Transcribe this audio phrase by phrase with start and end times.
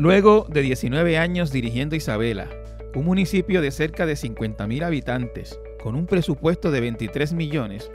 [0.00, 2.48] Luego de 19 años dirigiendo Isabela,
[2.94, 7.90] un municipio de cerca de 50.000 habitantes, con un presupuesto de 23 millones,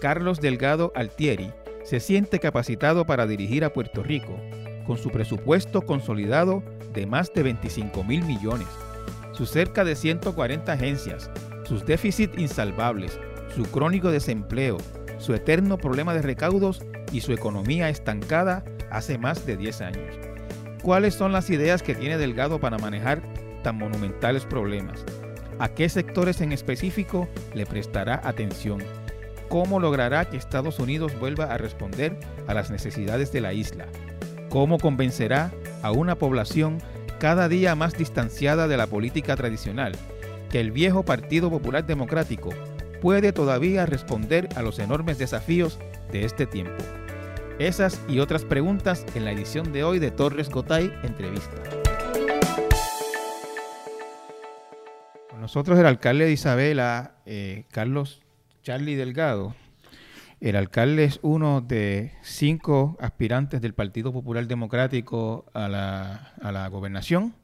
[0.00, 1.52] Carlos Delgado Altieri
[1.82, 4.38] se siente capacitado para dirigir a Puerto Rico,
[4.86, 6.62] con su presupuesto consolidado
[6.94, 8.68] de más de 25 mil millones,
[9.32, 11.28] sus cerca de 140 agencias,
[11.64, 13.18] sus déficits insalvables,
[13.56, 14.76] su crónico desempleo,
[15.18, 18.62] su eterno problema de recaudos y su economía estancada
[18.92, 20.27] hace más de 10 años.
[20.82, 23.20] ¿Cuáles son las ideas que tiene Delgado para manejar
[23.62, 25.04] tan monumentales problemas?
[25.58, 28.82] ¿A qué sectores en específico le prestará atención?
[29.48, 33.86] ¿Cómo logrará que Estados Unidos vuelva a responder a las necesidades de la isla?
[34.50, 35.50] ¿Cómo convencerá
[35.82, 36.78] a una población
[37.18, 39.92] cada día más distanciada de la política tradicional
[40.50, 42.50] que el viejo Partido Popular Democrático
[43.02, 45.78] puede todavía responder a los enormes desafíos
[46.12, 46.84] de este tiempo?
[47.58, 51.56] Esas y otras preguntas en la edición de hoy de Torres Gotay Entrevista.
[55.28, 58.22] Con nosotros el alcalde de Isabela, eh, Carlos
[58.62, 59.56] Charlie Delgado.
[60.40, 67.34] El alcalde es uno de cinco aspirantes del Partido Popular Democrático a la, gobernación.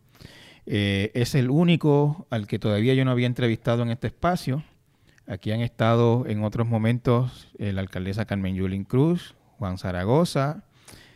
[0.64, 4.62] Eh, es el único al que todavía yo no había entrevistado en este espacio.
[5.26, 10.64] Aquí han estado en otros momentos la alcaldesa Carmen Yulín Cruz, Juan Zaragoza,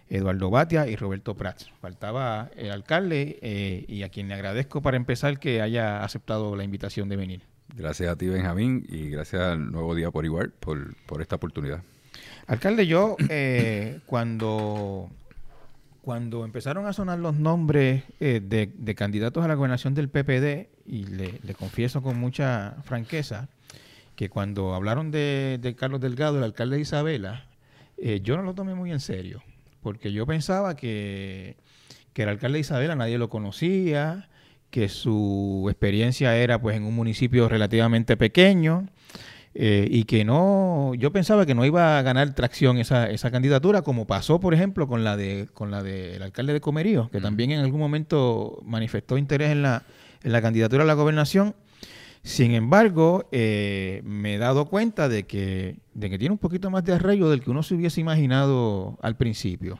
[0.08, 1.70] Eduardo Batia y Roberto Prats.
[1.81, 6.64] Faltaba el alcalde eh, y a quien le agradezco para empezar que haya aceptado la
[6.64, 7.42] invitación de venir.
[7.75, 11.83] Gracias a ti, Benjamín, y gracias al Nuevo Día por igual por, por esta oportunidad.
[12.47, 15.11] Alcalde, yo eh, cuando,
[16.02, 21.05] cuando empezaron a sonar los nombres eh, de, candidatos a la gobernación del PPD, y
[21.05, 23.48] le, confieso con mucha franqueza,
[24.17, 27.48] que cuando hablaron de, de Carlos Delgado, el alcalde de Isabela,
[28.01, 29.43] eh, yo no lo tomé muy en serio,
[29.83, 31.57] porque yo pensaba que,
[32.13, 34.29] que el alcalde de Isabela nadie lo conocía,
[34.71, 38.87] que su experiencia era pues en un municipio relativamente pequeño
[39.55, 43.83] eh, y que no, yo pensaba que no iba a ganar tracción esa, esa candidatura,
[43.83, 47.51] como pasó por ejemplo con la de con la del alcalde de Comerío, que también
[47.51, 49.85] en algún momento manifestó interés en la,
[50.23, 51.55] en la candidatura a la gobernación
[52.23, 57.30] sin embargo, eh, me he dado cuenta de que, tiene un poquito más de arraigo
[57.30, 59.79] del que uno se hubiese imaginado al principio.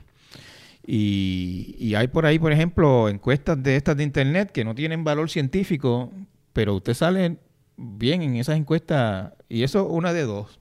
[0.85, 5.29] Y, hay por ahí, por ejemplo, encuestas de estas de internet que no tienen valor
[5.29, 6.11] científico,
[6.53, 7.37] pero usted sale
[7.77, 10.58] bien en esas encuestas, y eso una de dos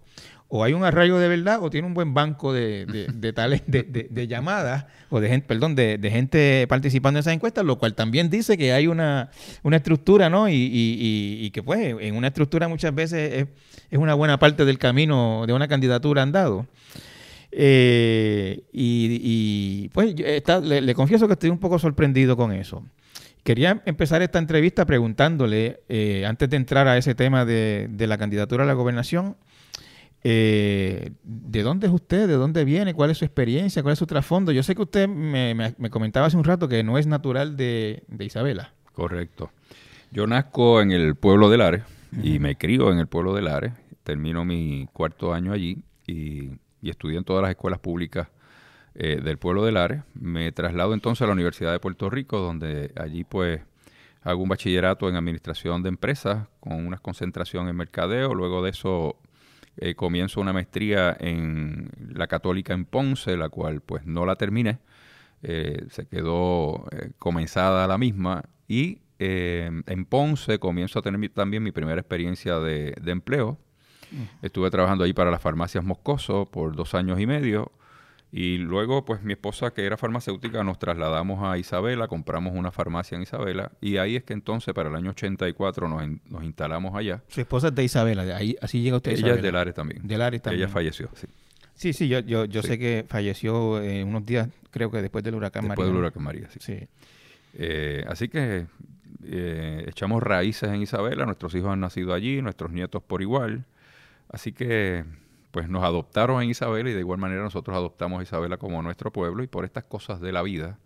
[0.49, 3.83] o hay un arraigo de verdad o tiene un buen banco de, de, tales de,
[3.83, 8.31] de, llamadas o de gente, perdón, de, gente participando en esas encuestas, lo cual también
[8.31, 9.31] dice que hay una,
[9.63, 10.49] una estructura, ¿no?
[10.49, 13.47] Y, y, y, que pues en una estructura muchas veces es,
[13.91, 16.67] es, una buena parte del camino de una candidatura andado.
[17.53, 20.15] Eh, y, pues
[20.63, 22.85] le, confieso que estoy un poco sorprendido con eso.
[23.45, 28.19] Quería empezar esta entrevista preguntándole, eh, antes de entrar a ese tema de, de la
[28.19, 29.37] candidatura a la gobernación,
[30.25, 32.27] eh, ¿De dónde es usted?
[32.27, 32.95] ¿De dónde viene?
[32.95, 33.83] ¿Cuál es su experiencia?
[33.83, 34.53] ¿Cuál es su trasfondo?
[34.53, 38.73] Yo sé que usted me, comentaba hace un rato que no es natural de, Isabela.
[38.93, 39.51] Correcto.
[40.11, 41.83] Yo nazco en el pueblo de Lares
[42.23, 43.73] y me crío en el pueblo de Lares.
[44.03, 46.51] Termino mi cuarto año allí y,
[46.83, 48.29] estudié en todas las escuelas públicas
[48.95, 50.03] eh, del pueblo de Lares.
[50.15, 53.61] Me traslado entonces a la Universidad de Puerto Rico, donde allí pues
[54.23, 58.35] hago un bachillerato en administración de empresas con una concentración en mercadeo.
[58.35, 59.17] Luego de eso
[59.81, 64.79] eh, comienzo una maestría en la católica en Ponce, la cual pues no la terminé,
[65.43, 71.73] eh, se quedó eh, comenzada la misma y en Ponce comienzo a tener también mi
[71.73, 73.59] primera experiencia de, de empleo.
[74.13, 74.45] Mm.
[74.47, 77.73] Estuve trabajando ahí para las farmacias Moscoso por dos años y medio
[78.31, 83.17] y luego, pues mi esposa, que era farmacéutica, nos trasladamos a Isabela, compramos una farmacia
[83.17, 87.23] en Isabela, y ahí es que entonces, para el año 84, nos, nos instalamos allá.
[87.29, 90.07] Su esposa es de Isabela, ahí, así llega usted a Ella es de Lares también.
[90.07, 90.65] De Lares también.
[90.65, 91.27] Ella falleció, sí.
[91.75, 95.37] Sí, sí, yo, yo, yo sé que falleció eh, unos días, creo que después del
[95.37, 95.77] huracán María.
[95.77, 96.59] Después del huracán María, sí.
[96.61, 96.89] sí.
[97.55, 98.67] Eh, así que
[99.25, 103.65] eh, echamos raíces en Isabela, nuestros hijos han nacido allí, nuestros nietos por igual.
[104.29, 105.05] Así que
[105.59, 109.11] pues nos adoptaron en Isabela y de igual manera nosotros adoptamos a Isabela como nuestro
[109.11, 110.79] pueblo y por estas cosas de la vida,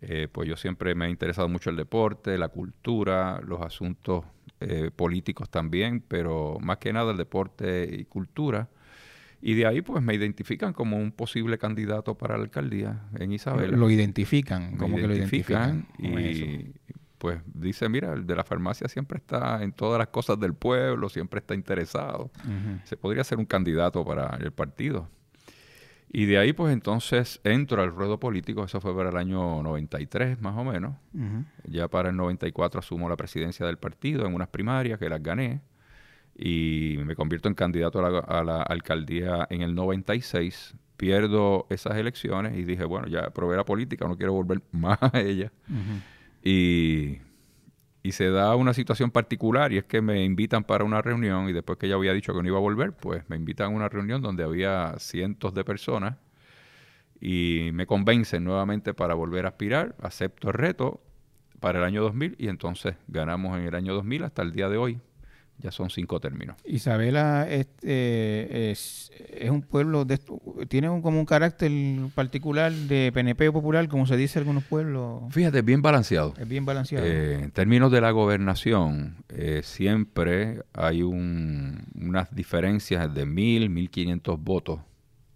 [0.00, 4.24] eh, pues yo siempre me ha interesado mucho el deporte, la cultura, los asuntos
[4.60, 8.70] eh, políticos también, pero más que nada el deporte y cultura.
[9.42, 13.76] Y de ahí pues me identifican como un posible candidato para la alcaldía en Isabela.
[13.76, 15.88] Lo identifican, como que lo identifican.
[15.98, 16.72] Y,
[17.26, 21.08] pues dice, mira, el de la farmacia siempre está en todas las cosas del pueblo,
[21.08, 22.30] siempre está interesado.
[22.84, 25.08] Se podría ser un candidato para el partido.
[26.08, 30.40] Y de ahí, pues entonces entro al ruedo político, eso fue para el año 93
[30.40, 30.94] más o menos.
[31.64, 35.62] Ya para el 94 asumo la presidencia del partido en unas primarias que las gané
[36.36, 40.76] y me convierto en candidato a la, alcaldía en el 96.
[40.96, 45.18] Pierdo esas elecciones y dije, bueno, ya probé la política, no quiero volver más a
[45.18, 45.50] ella.
[46.48, 51.52] Y se da una situación particular y es que me invitan para una reunión y
[51.52, 53.88] después que ya había dicho que no iba a volver, pues me invitan a una
[53.88, 56.16] reunión donde había cientos de personas
[57.20, 61.00] y me convencen nuevamente para volver a aspirar, acepto el reto
[61.58, 64.76] para el año 2000 y entonces ganamos en el año 2000 hasta el día de
[64.76, 65.00] hoy
[65.58, 66.56] ya son cinco términos.
[66.64, 70.20] Isabela este, es, es, un pueblo, de,
[70.68, 71.70] tiene un, como un carácter
[72.14, 75.22] particular de PNP popular, como se dice en algunos pueblos.
[75.30, 76.34] Fíjate, bien balanceado.
[76.38, 77.06] Es bien balanceado.
[77.06, 83.90] Eh, en términos de la gobernación, eh, siempre hay un, unas diferencias de mil, mil
[83.90, 84.80] quinientos votos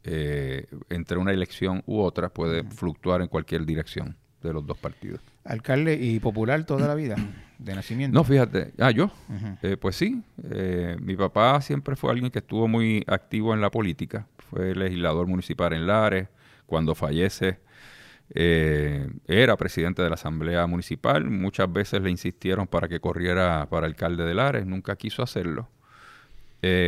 [0.04, 5.20] eh, entre una elección u otra, puede fluctuar en cualquier dirección de los dos partidos.
[5.44, 7.16] Alcalde y popular toda la vida,
[7.58, 8.14] de nacimiento.
[8.14, 9.10] No, fíjate, ah, yo,
[9.62, 13.70] eh, pues sí, eh, mi papá siempre fue alguien que estuvo muy activo en la
[13.70, 16.28] política, fue legislador municipal en Lares,
[16.66, 17.58] cuando fallece
[18.32, 23.86] eh, era presidente de la Asamblea Municipal, muchas veces le insistieron para que corriera para
[23.86, 25.68] alcalde de Lares, nunca quiso hacerlo.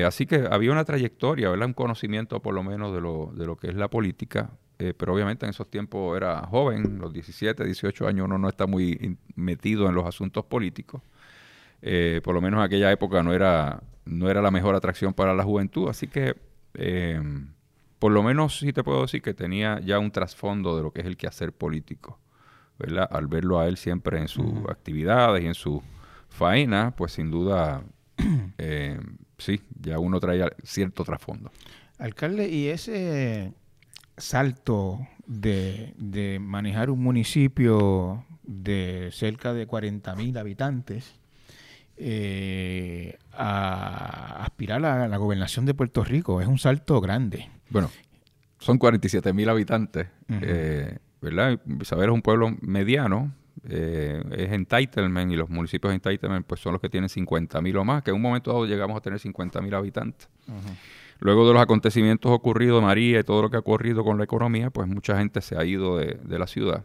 [0.07, 1.67] así que había una trayectoria, ¿verdad?
[1.67, 4.51] un conocimiento por lo menos de lo, de lo que es la política,
[4.83, 8.67] eh, pero obviamente en esos tiempos era joven, los 17, 18 años uno no está
[8.67, 11.03] muy metido en los asuntos políticos.
[11.83, 15.35] Eh, por lo menos en aquella época no era, no era la mejor atracción para
[15.35, 16.35] la juventud, así que
[16.75, 17.53] em,
[18.01, 21.03] por lo menos sí te puedo decir que tenía ya un trasfondo de lo que
[21.03, 22.19] es el quehacer político,
[22.77, 23.09] ¿verdad?
[23.09, 25.81] Al verlo a él siempre en sus actividades y en su
[26.29, 27.85] faena, pues sin duda
[28.59, 31.53] em, sí, ya uno traía cierto trasfondo.
[31.99, 33.53] Alcalde, y ese
[34.17, 41.15] salto de, manejar un municipio de cerca de 40.000 habitantes
[41.97, 47.49] eh, a aspirar a la gobernación de Puerto Rico es un salto grande.
[47.71, 47.91] Bueno,
[48.59, 51.61] son 47.000 habitantes, eh, ¿verdad?
[51.83, 53.33] Saber es un pueblo mediano,
[53.69, 58.03] eh, es entitlement y los municipios entitlement pues son los que tienen 50.000 o más,
[58.03, 60.29] que en un momento dado llegamos a tener 50.000 habitantes.
[61.23, 64.71] Luego de los acontecimientos ocurridos, María y todo lo que ha ocurrido con la economía,
[64.71, 66.83] pues mucha gente se ha ido de, la ciudad.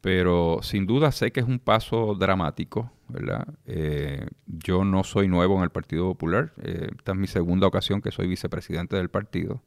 [0.00, 3.48] Pero sin duda sé que es un paso dramático, ¿verdad?
[3.66, 6.52] Eh, yo no soy nuevo en el Partido Popular.
[6.62, 9.60] Eh, esta es mi segunda ocasión que soy vicepresidente del partido.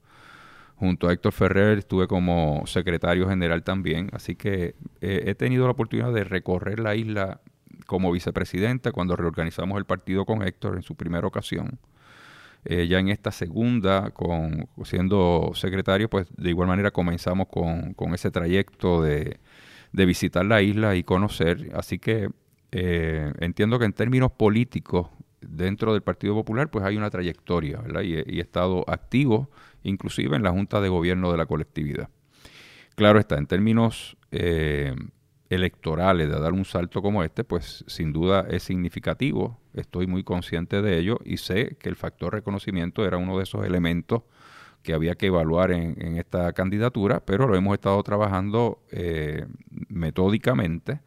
[0.77, 4.09] Junto a Héctor Ferrer estuve como secretario general también.
[4.13, 7.41] Así que eh, he tenido la oportunidad de recorrer la isla
[7.85, 11.79] como vicepresidente cuando reorganizamos el partido con Héctor en su primera ocasión.
[12.65, 18.31] Eh, ya en esta segunda, con, siendo secretario, pues de igual manera comenzamos con, ese
[18.31, 19.39] trayecto de,
[19.91, 21.71] visitar la isla y conocer.
[21.73, 22.29] Así que
[22.71, 25.09] eh, entiendo que en términos políticos,
[25.41, 28.01] dentro del Partido Popular, pues hay una trayectoria, ¿verdad?
[28.01, 29.49] Y, he estado activo,
[29.83, 32.09] inclusive en la Junta de Gobierno de la colectividad.
[32.95, 34.95] Claro está, en términos eh,
[35.53, 39.59] electorales de dar un salto como este, pues sin duda es significativo.
[39.73, 43.65] Estoy muy consciente de ello y sé que el factor reconocimiento era uno de esos
[43.65, 44.23] elementos
[44.81, 49.45] que había que evaluar en, esta candidatura, pero lo hemos estado trabajando eh,
[49.87, 50.99] metódicamente,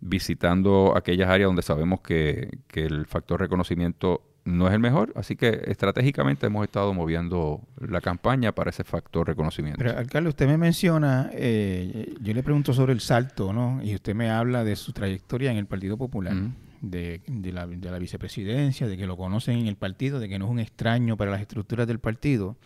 [0.00, 5.34] visitando aquellas áreas donde sabemos que, que el factor reconocimiento no es el mejor, así
[5.34, 9.78] que estratégicamente hemos estado moviendo la campaña para ese factor reconocimiento.
[9.78, 13.80] Pero, alcalde, usted me menciona, eh, yo le pregunto sobre el salto, ¿no?
[13.82, 16.36] Y usted me habla de su trayectoria en el Partido Popular,
[16.80, 17.20] de,
[17.52, 21.16] la, vicepresidencia, de que lo conocen en el partido, de que no es un extraño
[21.16, 22.56] para las estructuras del partido.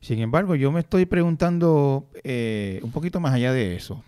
[0.00, 4.02] Sin embargo, yo me estoy preguntando eh, un poquito más allá de eso.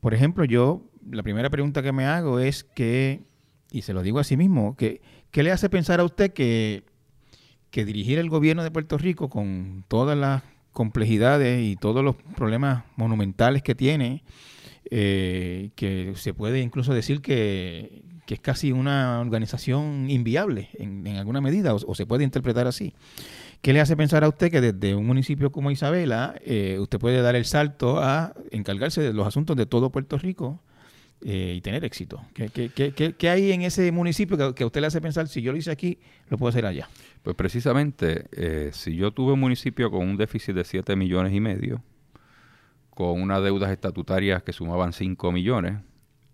[0.00, 3.22] Por ejemplo, yo, la primera pregunta que me hago es que,
[3.70, 5.02] y se lo digo a sí mismo, que
[5.34, 6.84] ¿Qué le hace pensar a usted que,
[7.72, 12.84] que dirigir el gobierno de Puerto Rico con todas las complejidades y todos los problemas
[12.94, 14.22] monumentales que tiene,
[14.92, 21.74] eh, que se puede incluso decir que, es casi una organización inviable en, alguna medida,
[21.74, 22.94] o, se puede interpretar así.
[23.60, 27.20] ¿Qué le hace pensar a usted que desde un municipio como Isabela eh, usted puede
[27.22, 30.62] dar el salto a encargarse de los asuntos de todo Puerto Rico?
[31.26, 32.22] Eh, y tener éxito.
[32.34, 35.40] ¿Qué, qué, qué, qué, hay en ese municipio que, a usted le hace pensar, si
[35.40, 36.86] yo lo hice aquí, lo puedo hacer allá?
[37.22, 41.40] Pues precisamente, eh, si yo tuve un municipio con un déficit de 7 millones y
[41.40, 41.82] medio,
[42.90, 45.78] con unas deudas estatutarias que sumaban 5 millones,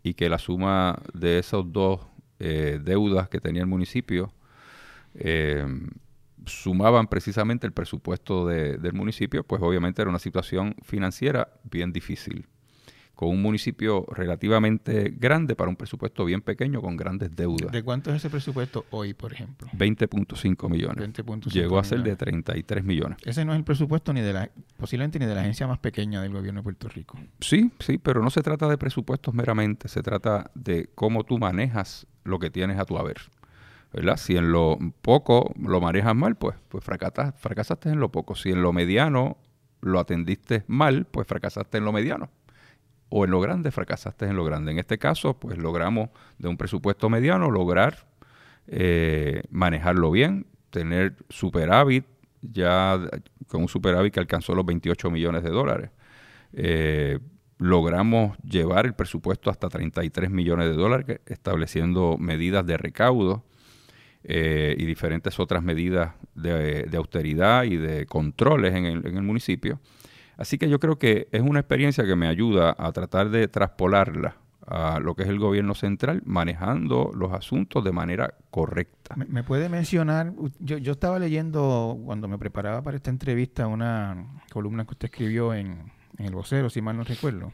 [0.03, 2.01] y que la suma de esos dos
[2.41, 4.33] eh, deudas que tenía el municipio
[6.47, 12.49] sumaban precisamente el presupuesto del municipio, pues obviamente era una situación financiera bien difícil
[13.21, 17.71] con un municipio relativamente grande para un presupuesto bien pequeño con grandes deudas.
[17.71, 19.69] ¿De cuánto es ese presupuesto hoy, por ejemplo?
[19.75, 21.13] 20.5 millones.
[21.53, 23.19] Llegó a ser de 33 millones.
[23.27, 26.23] Ese no es el presupuesto ni de la, posiblemente ni de la agencia más pequeña
[26.23, 27.19] del gobierno de Puerto Rico.
[27.41, 32.07] Sí, sí, pero no se trata de presupuestos meramente, se trata de cómo tú manejas
[32.25, 33.19] lo que tienes a tu haber.
[33.93, 34.17] ¿verdad?
[34.17, 38.35] Si en lo poco lo manejas mal, pues, pues fracasaste en lo poco.
[38.35, 39.37] Si en lo mediano
[39.83, 42.31] lo atendiste mal, pues fracasaste en lo mediano
[43.11, 44.73] o en lo grande fracasaste en lo grande.
[44.73, 48.07] En este caso, pues logramos de un presupuesto mediano lograr
[48.69, 52.07] eh, manejarlo bien, tener superávit,
[52.41, 52.99] ya
[53.49, 55.91] con un superávit que alcanzó los 28 millones de dólares.
[56.53, 57.19] Eh,
[57.59, 63.45] logramos llevar el presupuesto hasta 33 millones de dólares, estableciendo medidas de recaudo
[64.23, 69.81] eh, y diferentes otras medidas de, austeridad y de controles en el, en el municipio
[70.41, 74.37] Así que yo creo que es una experiencia que me ayuda a tratar de traspolarla
[74.67, 79.17] a lo que es el gobierno central, manejando los asuntos de manera correcta.
[79.17, 80.33] ¿Me, puede mencionar?
[80.59, 85.53] Yo, yo estaba leyendo cuando me preparaba para esta entrevista una columna que usted escribió
[85.53, 87.53] en, El Vocero, si mal no recuerdo,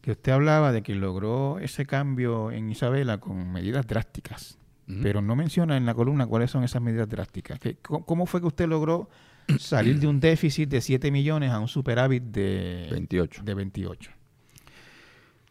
[0.00, 4.56] que usted hablaba de que logró ese cambio en Isabela con medidas drásticas,
[5.02, 7.60] pero no menciona en la columna cuáles son esas medidas drásticas.
[7.82, 9.10] ¿Cómo fue que usted logró
[9.58, 13.42] salir de un déficit de 7 millones a un superávit de 28.
[13.44, 14.10] De 28.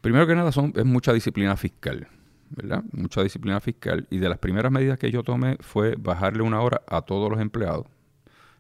[0.02, 2.08] Primero que nada son, es mucha disciplina fiscal,
[2.52, 2.84] ¿verdad?
[2.92, 4.06] Mucha disciplina fiscal.
[4.10, 7.40] Y de las primeras medidas que yo tomé fue bajarle una hora a todos los
[7.40, 7.88] empleados.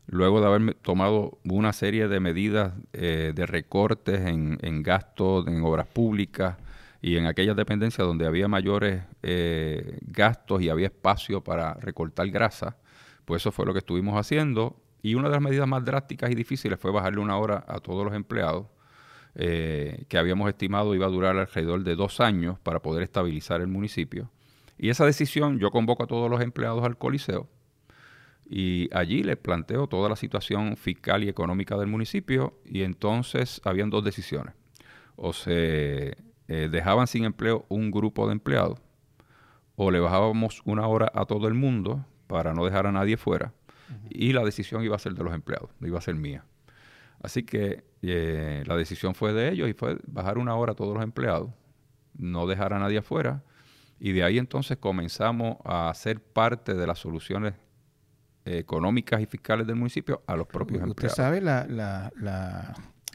[0.08, 5.63] Luego de haber tomado una serie de medidas eh, de recortes en, en gastos, en
[5.63, 6.58] obras públicas
[7.01, 12.77] y en aquellas dependencias donde había mayores eh, gastos y había espacio para recortar grasa,
[13.25, 16.33] pues eso fue lo que estuvimos haciendo y una de las medidas más drásticas y
[16.33, 18.65] difíciles fue bajarle una hora a todos los empleados,
[19.35, 23.67] eh, que habíamos estimado iba a durar alrededor de dos años para poder estabilizar el
[23.67, 24.31] municipio.
[24.79, 27.47] Y esa decisión yo convoco a todos los empleados al Coliseo
[28.50, 33.91] y allí les planteo toda la situación fiscal y económica del municipio y entonces habían
[33.91, 34.55] dos decisiones.
[35.17, 38.79] O se eh, dejaban sin empleo un grupo de empleados
[39.75, 43.53] o le bajábamos una hora a todo el mundo para no dejar a nadie fuera
[44.10, 46.44] y la decisión iba a ser de los empleados, no iba a ser mía.
[47.22, 50.94] Así que eh, la decisión fue de ellos y fue bajar una hora a todos
[50.94, 51.50] los empleados,
[52.18, 53.44] no dejar a nadie afuera,
[54.00, 57.54] y de ahí entonces comenzamos a ser parte de las soluciones
[58.46, 61.12] económicas y fiscales del municipio a los propios empleados.
[61.12, 62.12] Usted sabe la,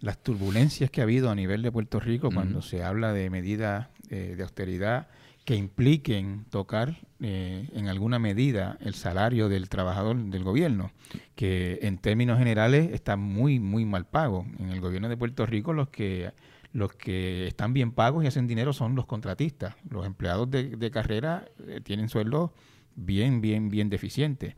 [0.01, 3.89] las turbulencias que ha habido a nivel de Puerto Rico cuando se habla de medidas
[4.09, 5.09] eh, de austeridad
[5.51, 10.93] que impliquen tocar eh, en alguna medida el salario del trabajador del gobierno,
[11.35, 14.47] que en términos generales está muy, muy mal pago.
[14.61, 16.31] En el gobierno de Puerto Rico los que
[16.73, 19.75] los que están bien pagos y hacen dinero son los contratistas.
[19.89, 22.53] Los empleados de, de carrera eh, tienen sueldos
[22.95, 24.55] bien, bien, bien deficientes.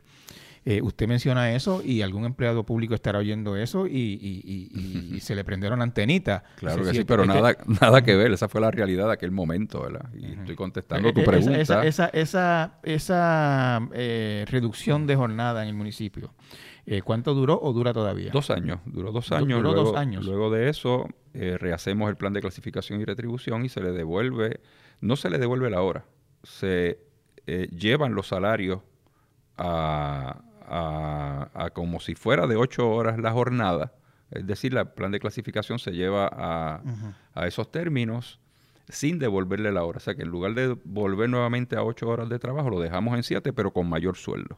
[0.65, 5.81] Eh, usted menciona eso y algún empleado público estará oyendo eso y, se le prendieron
[5.81, 6.43] antenitas.
[6.55, 8.31] Claro que sí, pero nada, nada que ver.
[8.31, 10.09] Esa fue la realidad de aquel momento, ¿verdad?
[10.13, 11.59] Y estoy contestando eh, tu eh, pregunta.
[11.59, 13.89] Esa, esa, esa,
[14.45, 16.33] reducción de jornada en el municipio,
[17.03, 18.31] ¿cuánto duró o dura todavía?
[18.31, 18.79] Dos años.
[18.85, 19.57] Duró dos años.
[19.57, 20.25] Duró luego, dos años.
[20.25, 24.61] Luego de eso, rehacemos el plan de clasificación y retribución y se le devuelve,
[25.01, 26.05] no se le devuelve la hora,
[26.43, 26.99] se
[27.45, 28.79] llevan los salarios
[29.57, 33.93] a, a, como si fuera de ocho horas la jornada,
[34.31, 36.81] es decir, el plan de clasificación se lleva a,
[37.35, 38.39] a, esos términos
[38.89, 39.97] sin devolverle la hora.
[39.97, 43.15] O sea que en lugar de volver nuevamente a ocho horas de trabajo, lo dejamos
[43.15, 44.57] en siete, pero con mayor sueldo,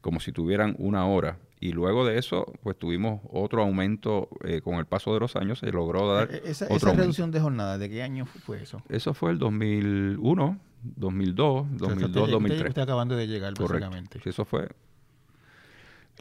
[0.00, 1.38] como si tuvieran una hora.
[1.60, 5.60] Y luego de eso, pues tuvimos otro aumento eh, con el paso de los años,
[5.60, 6.34] se logró dar.
[6.34, 8.82] E, esa, esa reducción de jornada, ¿de qué año fue eso?
[8.88, 12.68] Eso fue el 2001, 2002, 2002, 2003.
[12.68, 13.74] Usted acabando de llegar, Correcto.
[13.74, 14.20] básicamente.
[14.28, 14.70] eso fue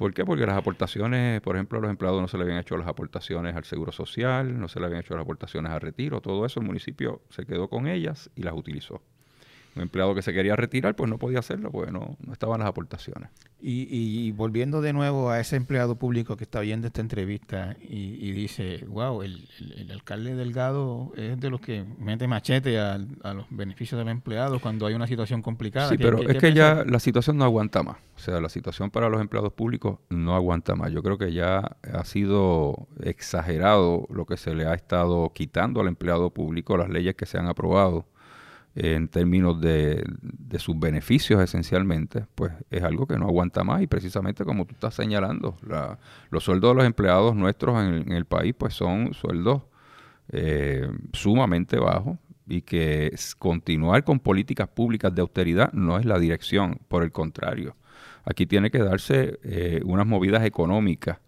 [0.01, 0.25] ¿Por qué?
[0.25, 3.55] Porque las aportaciones, por ejemplo, a los empleados no se le habían hecho las aportaciones
[3.55, 6.65] al Seguro Social, no se le habían hecho las aportaciones al retiro, todo eso el
[6.65, 9.03] municipio se quedó con ellas y las utilizó
[9.75, 13.29] un empleado que se quería retirar, pues no podía hacerlo, porque no, estaban las aportaciones.
[13.63, 18.83] Y, volviendo de nuevo a ese empleado público que está oyendo esta entrevista y, dice,
[18.87, 19.47] wow, el,
[19.91, 24.87] alcalde Delgado es de los que mete machete a, los beneficios de los empleados cuando
[24.87, 25.89] hay una situación complicada.
[25.89, 27.97] Sí, pero es que ya la situación no aguanta más.
[28.15, 30.91] O sea, la situación para los empleados públicos no aguanta más.
[30.91, 35.87] Yo creo que ya ha sido exagerado lo que se le ha estado quitando al
[35.87, 38.05] empleado público, las leyes que se han aprobado
[38.75, 40.03] en términos de,
[40.57, 43.81] sus beneficios esencialmente, pues es algo que no aguanta más.
[43.81, 45.57] Y precisamente como tú estás señalando,
[46.29, 49.63] los sueldos de los empleados nuestros en el, país pues son sueldos
[50.29, 56.79] eh, sumamente bajos y que continuar con políticas públicas de austeridad no es la dirección,
[56.87, 57.75] por el contrario,
[58.25, 61.19] aquí tiene que darse eh, unas movidas económicas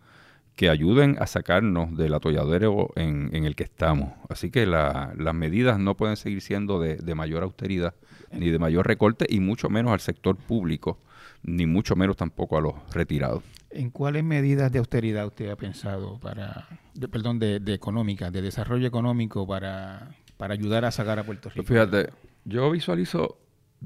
[0.55, 4.13] que ayuden a sacarnos del atolladero en, el que estamos.
[4.29, 7.93] Así que las medidas no pueden seguir siendo de, mayor austeridad
[8.31, 10.99] ni de mayor recorte y mucho menos al sector público,
[11.43, 13.43] ni mucho menos tampoco a los retirados.
[13.69, 16.67] ¿En cuáles medidas de austeridad usted ha pensado para,
[17.11, 21.63] perdón, de, de, económica, de desarrollo económico para, para ayudar a sacar a Puerto Rico?
[21.63, 22.09] fíjate,
[22.45, 23.37] yo visualizo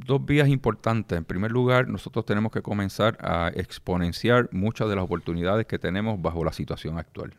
[0.05, 1.17] dos vías importantes.
[1.17, 6.21] En primer lugar, nosotros tenemos que comenzar a exponenciar muchas de las oportunidades que tenemos
[6.21, 7.33] bajo la situación actual.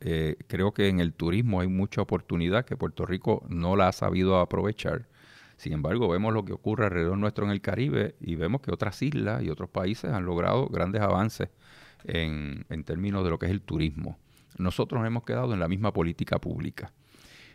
[0.00, 3.92] Eh, creo que en el turismo hay mucha oportunidad que Puerto Rico no la ha
[3.92, 5.06] sabido aprovechar.
[5.56, 9.00] Sin embargo, vemos lo que ocurre alrededor nuestro en el Caribe y vemos que otras
[9.00, 11.48] islas y otros países han logrado grandes avances
[12.04, 14.18] en, términos de lo que es el turismo.
[14.58, 16.92] Nosotros hemos quedado en la misma política pública.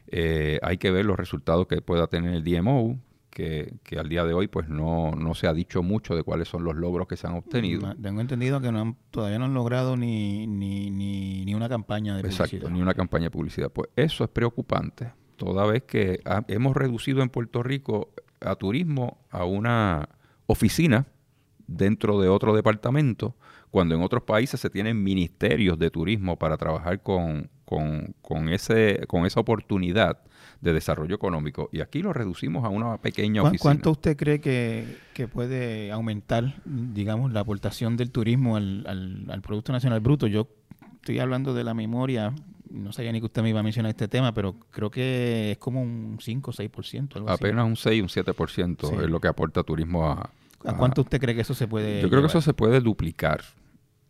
[0.07, 2.99] Eh, hay que ver los resultados que pueda tener el DMO,
[3.31, 6.63] que, al día de hoy pues no, no se ha dicho mucho de cuáles son
[6.63, 7.95] los logros que se han obtenido.
[7.95, 12.45] Tengo entendido que no todavía no han logrado ni, ni, ni, una campaña de publicidad.
[12.45, 13.71] Exacto, ni una campaña de publicidad.
[13.71, 19.45] Pues eso es preocupante, toda vez que hemos reducido en Puerto Rico a turismo a
[19.45, 20.09] una
[20.45, 21.07] oficina
[21.67, 23.35] dentro de otro departamento,
[23.69, 29.05] cuando en otros países se tienen ministerios de turismo para trabajar con, con, con, ese,
[29.07, 30.19] con esa oportunidad
[30.61, 31.69] de desarrollo económico.
[31.71, 33.61] Y aquí lo reducimos a una pequeña oficina.
[33.61, 39.99] ¿Cuánto usted cree que, puede aumentar, digamos, la aportación del turismo al, al, Producto Nacional
[39.99, 40.27] Bruto?
[40.27, 40.47] Yo
[40.95, 42.33] estoy hablando de la memoria,
[42.69, 45.57] no sabía ni que usted me iba a mencionar este tema, pero creo que es
[45.57, 47.15] como un 5 o 6%.
[47.15, 50.29] Algo Apenas un 6, un 7% es lo que aporta turismo a,
[50.63, 50.77] a...
[50.77, 53.41] cuánto usted cree que eso se puede Yo creo que eso se puede duplicar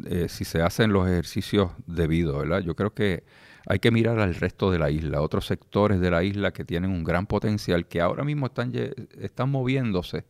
[0.05, 2.59] eh, si se hacen los ejercicios debidos, ¿verdad?
[2.59, 3.23] Yo creo que
[3.67, 6.91] hay que mirar al resto de la isla, otros sectores de la isla que tienen
[6.91, 8.71] un gran potencial, que ahora mismo están,
[9.19, 10.25] están moviéndose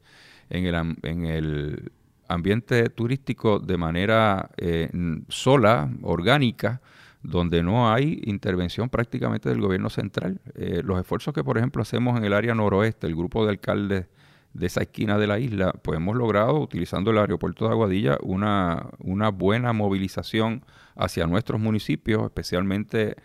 [0.49, 1.91] en el, en el
[2.27, 4.89] ambiente turístico de manera eh,
[5.29, 6.81] sola, orgánica,
[7.23, 10.39] donde no hay intervención prácticamente del gobierno central.
[10.55, 14.07] Eh, los esfuerzos que, por ejemplo, hacemos en el área noroeste, el grupo de alcaldes
[14.53, 18.87] de esa esquina de la isla, pues hemos logrado, utilizando el aeropuerto de Aguadilla, una,
[18.99, 20.63] una buena movilización
[20.95, 23.15] hacia nuestros municipios, especialmente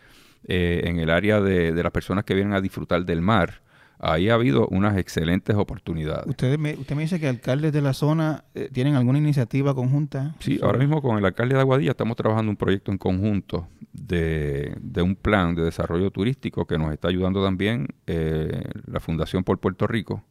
[0.44, 3.62] eh, en el área de, las personas que vienen a disfrutar del mar.
[3.98, 6.26] Ahí ha habido unas excelentes oportunidades.
[6.26, 10.34] Usted me, usted me dice que alcaldes de la zona eh, tienen alguna iniciativa conjunta.
[10.38, 14.76] Sí, ahora mismo con el alcalde de Aguadilla estamos trabajando un proyecto en conjunto de,
[15.02, 19.86] un plan de desarrollo turístico que nos está ayudando también eh, la Fundación por Puerto
[19.86, 20.22] Rico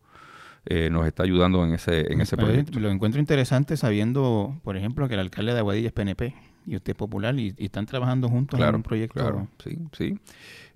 [0.67, 2.80] eh, nos está ayudando en ese, en ese proyecto.
[2.80, 6.34] Lo encuentro interesante sabiendo, por ejemplo, que el alcalde de Aguadilla es PNP
[6.65, 9.19] y usted es popular y, están trabajando juntos en un proyecto.
[9.19, 10.17] Claro, sí, sí.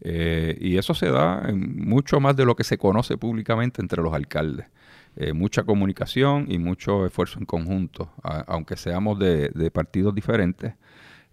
[0.01, 4.03] Eh, y eso se da en mucho más de lo que se conoce públicamente entre
[4.03, 4.67] los alcaldes.
[5.15, 10.75] Eh, mucha comunicación y mucho esfuerzo en conjunto, aunque seamos de, partidos diferentes.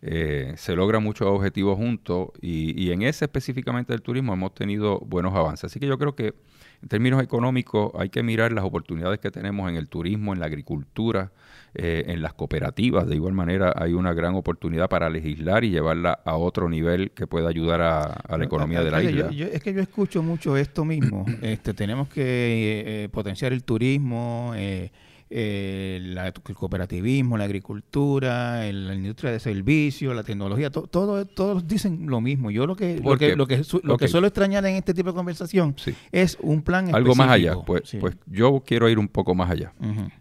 [0.01, 5.35] se logran muchos objetivos juntos y, y en ese específicamente del turismo hemos tenido buenos
[5.35, 5.65] avances.
[5.65, 6.35] Así que yo creo que
[6.83, 10.47] en términos económicos, hay que mirar las oportunidades que tenemos en el turismo, en la
[10.47, 11.33] agricultura,
[11.75, 13.07] eh, en las cooperativas.
[13.07, 17.27] De igual manera, hay una gran oportunidad para legislar y llevarla a otro nivel que
[17.27, 19.31] pueda ayudar a, la economía de la isla.
[19.31, 21.25] es que yo escucho mucho esto mismo.
[21.43, 24.53] este, tenemos que eh, potenciar el turismo.
[24.57, 24.91] Eh,
[25.29, 32.21] eh, el cooperativismo, la agricultura, la industria de servicios, la tecnología, todo, todos dicen lo
[32.21, 32.51] mismo.
[32.51, 35.17] Yo lo que, lo que, lo que, lo que suelo extrañar en este tipo de
[35.17, 35.75] conversación
[36.13, 37.57] es un plan Algo más allá.
[37.67, 39.73] Pues, pues yo quiero ir un poco más allá.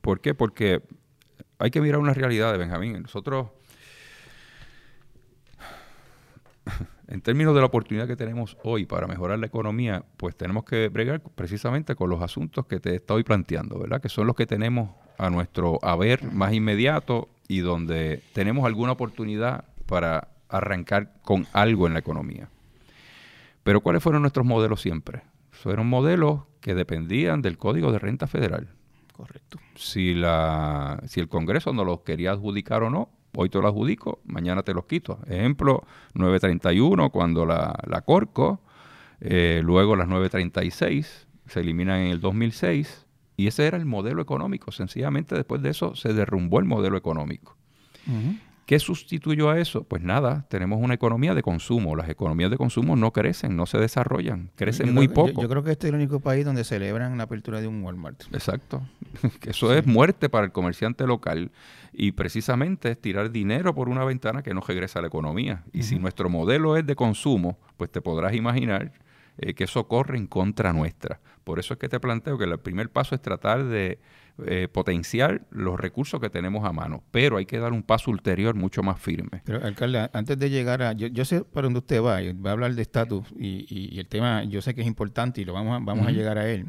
[0.01, 0.33] ¿Por qué?
[0.33, 0.81] Porque
[1.59, 3.01] hay que mirar una realidad de Benjamín.
[3.03, 3.47] Nosotros
[7.07, 10.89] en términos de la oportunidad que tenemos hoy para mejorar la economía, pues tenemos que
[10.89, 14.01] bregar precisamente con los asuntos que te estoy planteando, ¿verdad?
[14.01, 19.65] Que son los que tenemos a nuestro haber más inmediato y donde tenemos alguna oportunidad
[19.85, 22.49] para arrancar con algo en la economía.
[23.63, 25.23] Pero ¿cuáles fueron nuestros modelos siempre?
[25.51, 28.69] Fueron modelos que dependían del Código de Renta Federal.
[29.11, 29.59] Correcto.
[29.75, 34.19] Si, la, si el Congreso no los quería adjudicar o no, hoy te lo adjudico,
[34.25, 35.19] mañana te los quito.
[35.27, 38.61] Ejemplo, 931 cuando la, la Corco,
[39.21, 43.05] eh, luego las 936 se eliminan en el 2006
[43.37, 44.71] y ese era el modelo económico.
[44.71, 47.55] Sencillamente después de eso se derrumbó el modelo económico.
[48.65, 49.83] ¿Qué sustituyó a eso?
[49.83, 51.95] Pues nada, tenemos una economía de consumo.
[51.95, 55.43] Las economías de consumo no crecen, no se desarrollan, crecen muy poco.
[55.43, 58.23] Yo, creo que este es el único país donde celebran la apertura de un Walmart.
[58.33, 58.81] Exacto.
[59.43, 61.51] Eso es muerte para el comerciante local
[61.93, 65.63] y precisamente es tirar dinero por una ventana que no regresa a la economía.
[65.71, 68.93] Y si nuestro modelo es de consumo, pues te podrás imaginar
[69.37, 71.19] eh, que eso corre en contra nuestra.
[71.43, 73.99] Por eso es que te planteo que el primer paso es tratar de
[74.45, 78.53] eh, potenciar los recursos que tenemos a mano, pero hay que dar un paso ulterior
[78.53, 79.41] mucho más firme.
[79.45, 80.91] Pero, alcalde, antes de llegar a...
[80.91, 84.61] Yo, sé para dónde usted va, va a hablar de estatus y, el tema yo
[84.61, 86.65] sé que es importante y lo vamos a, vamos a llegar a él,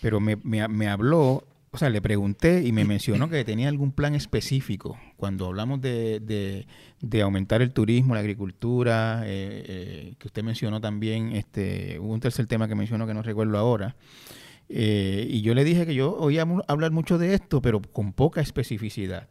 [0.00, 4.14] pero me, me, habló o sea, le pregunté y me mencionó que tenía algún plan
[4.14, 6.66] específico cuando hablamos de,
[7.00, 12.20] de, aumentar el turismo, la agricultura, eh, eh, que usted mencionó también, este, hubo un
[12.20, 13.94] tercer tema que mencionó que no recuerdo ahora,
[14.68, 18.40] eh, y yo le dije que yo oía hablar mucho de esto, pero con poca
[18.40, 19.28] especificidad.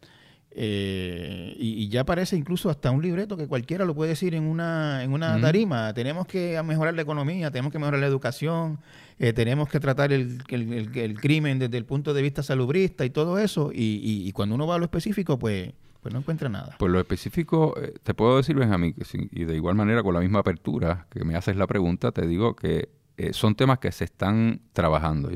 [0.52, 5.04] Eh, y, ya parece incluso hasta un libreto que cualquiera lo puede decir en una,
[5.04, 5.94] en una tarima.
[5.94, 8.80] Tenemos que mejorar la economía, tenemos que mejorar la educación,
[9.20, 13.38] eh, tenemos que tratar el, el, crimen desde el punto de vista salubrista y todo
[13.38, 13.72] eso.
[13.74, 16.76] Y, y, cuando uno va a lo específico, pues, pues no encuentra nada.
[16.80, 18.96] Pues lo específico, te puedo decir, Benjamín,
[19.32, 22.56] y de igual manera con la misma apertura que me haces la pregunta, te digo
[22.56, 25.30] que eh, son temas que se están trabajando.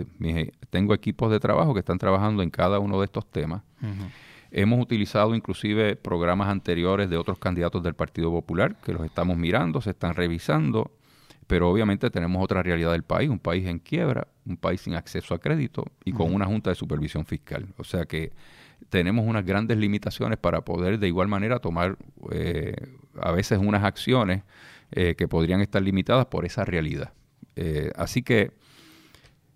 [0.69, 3.63] tengo equipos de trabajo que están trabajando en cada uno de estos temas.
[4.51, 9.81] Hemos utilizado inclusive programas anteriores de otros candidatos del Partido Popular que los estamos mirando,
[9.81, 10.91] se están revisando,
[11.47, 15.33] pero obviamente tenemos otra realidad del país, un país en quiebra, un país sin acceso
[15.33, 17.67] a crédito y con una junta de supervisión fiscal.
[17.77, 18.31] O sea que
[18.89, 21.97] tenemos unas grandes limitaciones para poder de igual manera tomar
[22.31, 22.75] eh,
[23.19, 24.43] a veces unas acciones
[24.91, 27.13] eh, que podrían estar limitadas por esa realidad.
[27.55, 28.51] Eh, así que,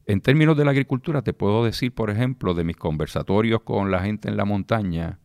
[0.06, 4.00] en términos de la agricultura, te puedo decir, por ejemplo, de mis conversatorios con la
[4.02, 5.20] gente en la montaña,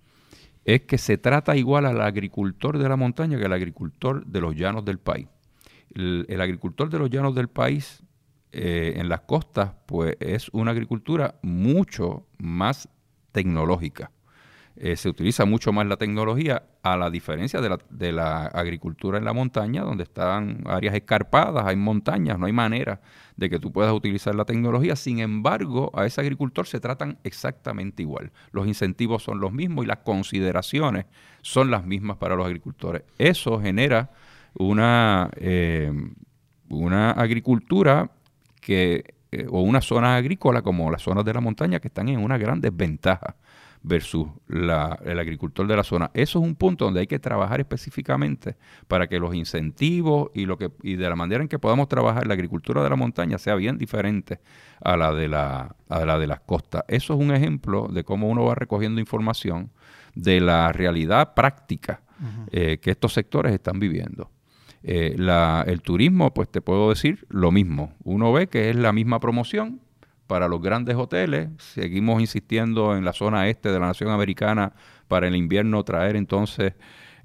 [0.65, 4.55] es que se trata igual al agricultor de la montaña que al agricultor de los
[4.55, 5.29] llanos del país.
[5.95, 8.03] El, agricultor de los llanos del país
[8.53, 12.89] eh, en las costas, pues es una agricultura mucho más
[13.33, 14.11] tecnológica.
[14.77, 19.19] Eh, se utiliza mucho más la tecnología, a la diferencia de la, de la, agricultura
[19.19, 23.01] en la montaña, donde están áreas escarpadas, hay montañas, no hay manera
[23.37, 24.97] de que tú puedas utilizar la tecnología.
[24.97, 28.33] Sin embargo, a ese agricultor se tratan exactamente igual.
[28.51, 31.07] Los incentivos son los mismos y las consideraciones
[31.43, 33.03] son las mismas para los agricultores.
[33.19, 34.11] Eso genera
[34.55, 35.93] una, eh,
[36.69, 38.11] una agricultura
[38.61, 42.21] que, eh, o una zona agrícola como las zonas de la montaña que están en
[42.21, 43.37] una gran desventaja
[43.83, 46.11] versus la, el agricultor de la zona.
[46.15, 50.57] Eso es un punto donde hay que trabajar específicamente para que los incentivos y, lo
[50.57, 53.55] que, y de la manera en que podamos trabajar la agricultura de la montaña sea
[53.57, 54.41] bien diferente
[54.81, 56.85] a la de, la, a la de las costas.
[56.89, 59.71] Eso es un ejemplo de cómo uno va recogiendo información
[60.15, 62.03] de la realidad práctica
[62.53, 64.31] eh, que estos sectores están viviendo.
[64.85, 67.93] Eh, la, el turismo, pues te puedo decir lo mismo.
[68.05, 69.81] Uno ve que es la misma promoción,
[70.33, 71.51] para los grandes hoteles.
[71.59, 74.73] Seguimos insistiendo en la zona este de la nación americana
[75.07, 76.73] para el invierno traer entonces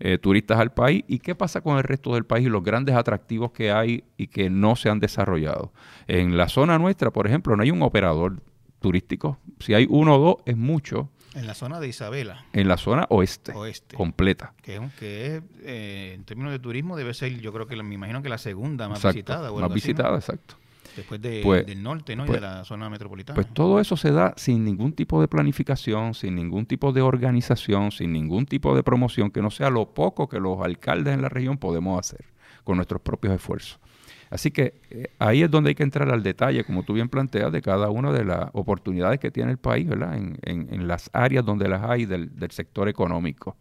[0.01, 1.05] eh, turistas al país.
[1.07, 4.27] ¿Y qué pasa con el resto del país y los grandes atractivos que hay y
[4.27, 5.71] que no se han desarrollado?
[6.07, 8.41] En la zona nuestra, por ejemplo, no hay un operador
[8.79, 9.39] turístico.
[9.59, 11.09] Si hay uno o dos, es mucho.
[11.37, 12.45] En la zona de Isabela.
[12.51, 13.53] En la zona oeste.
[13.53, 13.95] Oeste.
[13.95, 14.53] Completa.
[14.63, 18.23] Que, que es, eh, en términos de turismo, debe ser, yo creo que me imagino
[18.23, 19.51] que la segunda más visitada.
[19.51, 20.55] más visitada, exacto.
[20.95, 22.23] Después pues, del norte, ¿no?
[22.23, 23.35] y pues, de la zona metropolitana.
[23.35, 27.91] Pues todo eso se da sin ningún tipo de planificación, sin ningún tipo de organización,
[27.91, 31.29] sin ningún tipo de promoción, que no sea lo poco que los alcaldes en la
[31.29, 32.25] región podemos hacer
[32.63, 33.79] con nuestros propios esfuerzos.
[34.29, 37.51] Así que eh, ahí es donde hay que entrar al detalle, como tú bien planteas,
[37.51, 40.17] de cada una de las oportunidades que tiene el país, ¿verdad?
[40.17, 43.55] En, en, las áreas donde las hay del, del sector económico.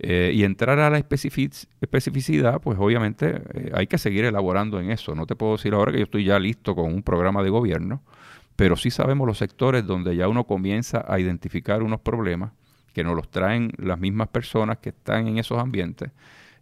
[0.00, 5.14] Eh, y entrar a la especificidad, pues obviamente eh, hay que seguir elaborando en eso.
[5.14, 8.02] No te puedo decir ahora que yo estoy ya listo con un programa de gobierno,
[8.54, 12.52] pero sí sabemos los sectores donde ya uno comienza a identificar unos problemas
[12.92, 16.10] que nos los traen las mismas personas que están en esos ambientes.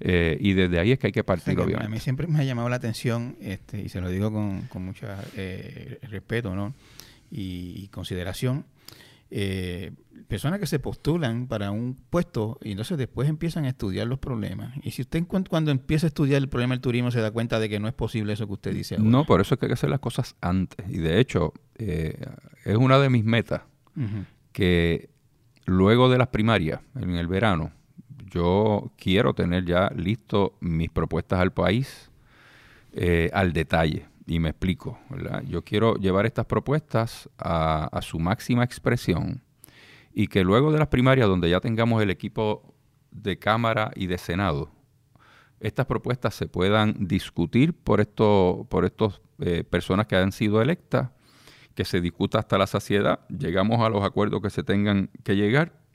[0.01, 1.87] Eh, y desde ahí es que hay que partir, obviamente.
[1.87, 4.85] A mí siempre me ha llamado la atención, este, y se lo digo con, con
[4.85, 5.07] mucho
[6.03, 6.75] respeto ¿no?
[7.31, 8.67] y consideración,
[9.31, 9.93] eh,
[10.29, 14.75] personas que se postulan para un puesto y entonces después empiezan a estudiar los problemas.
[14.83, 17.69] Y si usted cuando, empieza a estudiar el problema del turismo se da cuenta de
[17.69, 18.99] que no es posible eso que usted dice.
[18.99, 20.87] No, por eso es que hay que hacer las cosas antes.
[20.89, 22.19] Y de hecho, eh,
[22.65, 23.63] es una de mis metas
[24.53, 25.09] que
[25.65, 27.73] luego de las primarias, en el verano,
[28.31, 32.11] yo quiero tener ya listo mis propuestas al país
[32.93, 34.99] eh, al detalle y me explico.
[35.47, 39.43] Yo quiero llevar estas propuestas a, su máxima expresión
[40.13, 42.75] y que luego de las primarias, donde ya tengamos el equipo
[43.11, 44.71] de Cámara y de Senado,
[45.61, 51.11] estas propuestas se puedan discutir por estos por estos eh, personas que han sido electas,
[51.75, 55.86] que se discuta hasta la saciedad, llegamos a los acuerdos que se tengan que llegar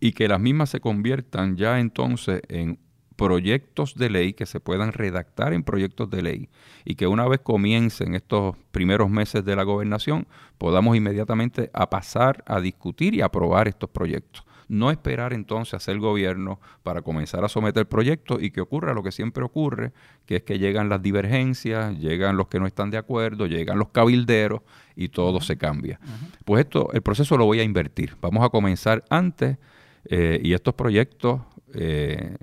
[0.00, 2.78] y que las mismas se conviertan ya entonces en
[3.18, 6.48] proyectos de ley que se puedan redactar en proyectos de ley
[6.84, 12.44] y que una vez comiencen estos primeros meses de la gobernación podamos inmediatamente a pasar
[12.46, 14.44] a discutir y aprobar estos proyectos.
[14.68, 19.02] No esperar entonces a ser gobierno para comenzar a someter proyectos y que ocurra lo
[19.02, 19.92] que siempre ocurre,
[20.24, 23.88] que es que llegan las divergencias, llegan los que no están de acuerdo, llegan los
[23.88, 24.60] cabilderos
[24.94, 25.98] y todo se cambia.
[26.44, 28.16] Pues esto, el proceso lo voy a invertir.
[28.20, 29.56] Vamos a comenzar antes
[30.04, 31.40] eh, y estos proyectos
[31.74, 32.36] eh,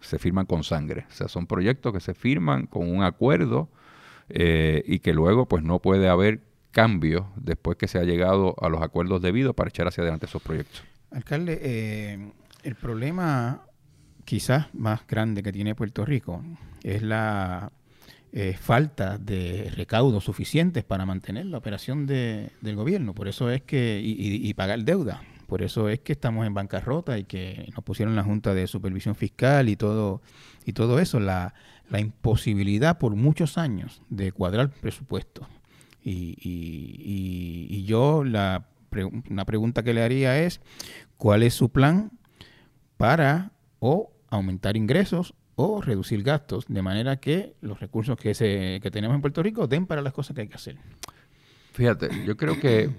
[0.00, 1.06] se firman con sangre.
[1.08, 3.68] O sea, son proyectos que se firman con un acuerdo
[4.28, 8.68] eh, y que luego pues no puede haber cambios después que se ha llegado a
[8.68, 10.82] los acuerdos debidos para echar hacia adelante esos proyectos.
[11.10, 12.32] Alcalde, eh,
[12.62, 13.62] el problema
[14.24, 16.44] quizás más grande que tiene Puerto Rico
[16.82, 17.72] es la
[18.32, 23.14] eh, falta de recaudos suficientes para mantener la operación de, del gobierno.
[23.14, 25.22] Por eso es que, y, pagar deuda.
[25.48, 29.14] Por eso es que estamos en bancarrota y que nos pusieron la Junta de Supervisión
[29.14, 30.20] Fiscal y todo,
[30.66, 31.54] y todo eso, la,
[31.90, 35.48] imposibilidad por muchos años de cuadrar presupuesto.
[36.04, 38.68] Y, y, y, yo la
[39.30, 40.60] una pregunta que le haría es,
[41.16, 42.10] ¿cuál es su plan
[42.98, 48.90] para o aumentar ingresos o reducir gastos de manera que los recursos que, se, que
[48.90, 50.76] tenemos en Puerto Rico den para las cosas que hay que hacer?
[51.72, 52.90] Fíjate, yo creo que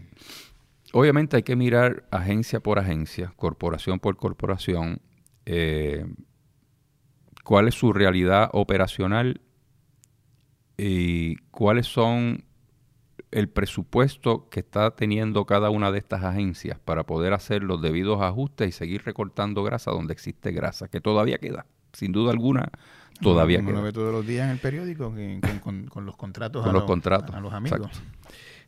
[0.94, 5.02] obviamente hay que mirar agencia por agencia, corporación por corporación,
[5.46, 6.06] eh,
[7.44, 9.42] cuál es su realidad operacional
[10.78, 12.46] y cuáles son
[13.32, 18.22] el presupuesto que está teniendo cada una de estas agencias para poder hacer los debidos
[18.22, 22.72] ajustes y seguir recortando grasa donde existe grasa, que todavía queda, sin duda alguna,
[23.22, 23.72] todavía queda.
[23.72, 25.14] lo ve todos los días en el periódico
[25.64, 28.02] con, los contratos, a, los, contratos a los amigos.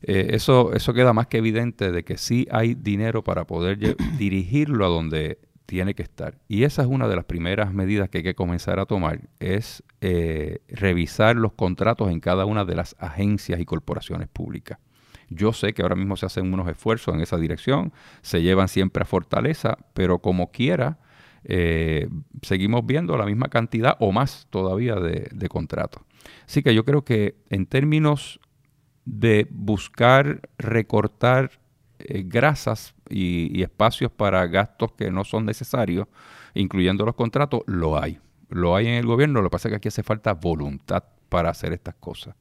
[0.04, 4.86] Eh, eso, eso queda más que evidente de que sí hay dinero para poder dirigirlo
[4.86, 5.40] a donde
[5.72, 6.38] tiene que estar.
[6.48, 9.84] Y esa es una de las primeras medidas que hay que comenzar a tomar, es
[10.02, 14.80] eh, revisar los contratos en cada una de las agencias y corporaciones públicas.
[15.30, 19.04] Yo sé que ahora mismo se hacen unos esfuerzos en esa dirección, se llevan siempre
[19.04, 21.00] a fortaleza, pero como quiera,
[21.46, 22.10] eh,
[22.42, 26.04] seguimos viendo la misma cantidad o más todavía de, de contratos.
[26.46, 28.42] Así que yo creo que en términos
[29.06, 31.52] de buscar recortar
[32.00, 36.08] eh, grasas y, espacios para gastos que no son necesarios,
[36.54, 38.20] incluyendo los contratos, lo hay.
[38.50, 41.50] Lo hay en el gobierno, lo que pasa es que aquí hace falta voluntad para
[41.50, 42.36] hacer estas cosas.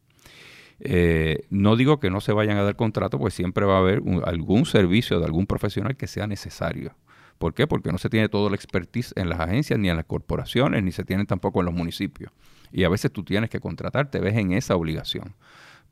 [0.80, 4.02] Eh, no digo que no se vayan a dar contratos, pues siempre va a haber
[4.24, 6.94] algún servicio de algún profesional que sea necesario.
[7.38, 7.66] ¿Por qué?
[7.66, 10.92] Porque no se tiene todo el expertise en las agencias, ni en las corporaciones, ni
[10.92, 12.32] se tiene tampoco en los municipios.
[12.72, 15.34] Y a veces tú tienes que contratar, te ves en esa obligación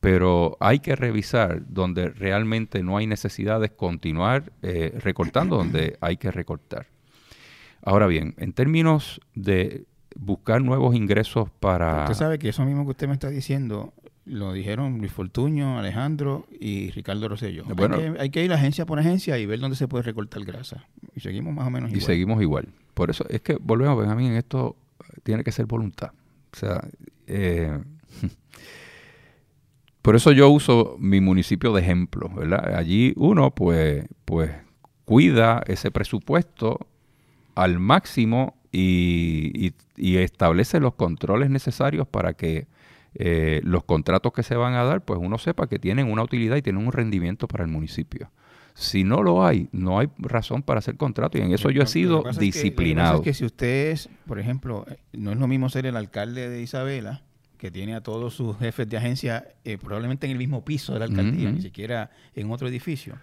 [0.00, 6.16] pero hay que revisar donde realmente no hay necesidad de continuar eh, recortando, donde hay
[6.16, 6.86] que recortar.
[7.82, 12.02] Ahora bien, en términos de buscar nuevos ingresos para...
[12.02, 13.92] Usted sabe que eso mismo que usted me está diciendo
[14.28, 17.64] lo dijeron Luis Fortuño, Alejandro y Ricardo Rosello.
[17.64, 20.86] Bueno, hay, que, ir agencia por agencia y ver dónde se puede recortar grasa.
[21.14, 22.02] Y seguimos más o menos igual.
[22.02, 22.68] Y seguimos igual.
[22.94, 24.76] Por eso es que volvemos, Benjamín, esto
[25.22, 26.10] tiene que ser voluntad.
[26.52, 26.86] O sea,
[27.26, 27.78] eh,
[30.08, 32.74] Por eso yo uso mi municipio de ejemplo, ¿verdad?
[32.74, 34.50] Allí uno pues, pues
[35.04, 36.86] cuida ese presupuesto
[37.54, 42.68] al máximo y, establece los controles necesarios para que
[43.16, 46.56] eh, los contratos que se van a dar, pues uno sepa que tienen una utilidad
[46.56, 48.30] y tienen un rendimiento para el municipio.
[48.72, 51.86] Si no lo hay, no hay razón para hacer contrato y en eso yo he
[51.86, 53.18] sido disciplinado.
[53.18, 56.48] Es que, si usted es, por ejemplo, eh, no es lo mismo ser el alcalde
[56.48, 57.27] de Isabela
[57.58, 61.00] que tiene a todos sus jefes de agencia eh, probablemente en el mismo piso de
[61.00, 63.16] la alcaldía, ni siquiera en otro edificio.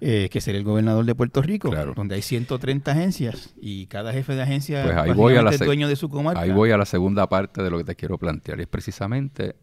[0.00, 4.36] Eh, que ser el gobernador de Puerto Rico, donde hay 130 agencias y cada jefe
[4.36, 6.40] de agencia pues ahí voy a la dueño de su comarca.
[6.40, 9.56] Ahí voy a la segunda parte de lo que te quiero plantear, y es precisamente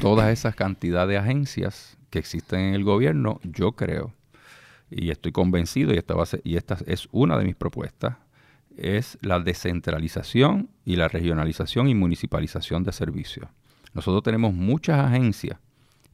[0.00, 4.14] todas esas cantidades de agencias que existen en el gobierno, yo creo,
[4.90, 8.16] y estoy convencido, y esta, va y esta es una de mis propuestas,
[8.76, 13.48] es la descentralización y la regionalización y municipalización de servicios.
[13.94, 15.58] Nosotros tenemos muchas agencias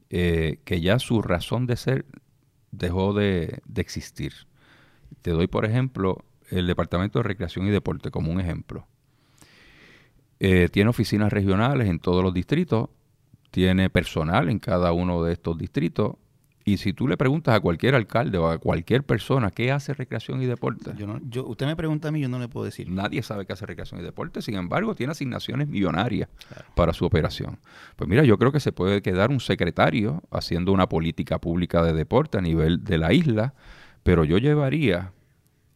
[0.09, 2.05] eh, que ya su razón de ser
[2.71, 4.33] dejó de, existir.
[5.21, 8.87] Te doy, por ejemplo, el Departamento de Recreación y Deporte como un ejemplo.
[10.39, 12.89] Eh, tiene oficinas regionales en todos los distritos,
[13.51, 16.15] tiene personal en cada uno de estos distritos
[16.65, 20.41] Y si tú le preguntas a cualquier alcalde o a cualquier persona qué hace recreación
[20.41, 22.89] y deporte, Yo no, yo, usted me pregunta a mí, yo no le puedo decir.
[22.89, 24.41] nadie sabe qué hace recreación y deporte.
[24.41, 26.29] Sin embargo, tiene asignaciones millonarias
[26.75, 27.57] para su operación.
[27.95, 31.93] Pues mira, yo creo que se puede quedar un secretario haciendo una política pública de
[31.93, 33.53] deporte a nivel de la isla,
[34.03, 35.11] pero yo llevaría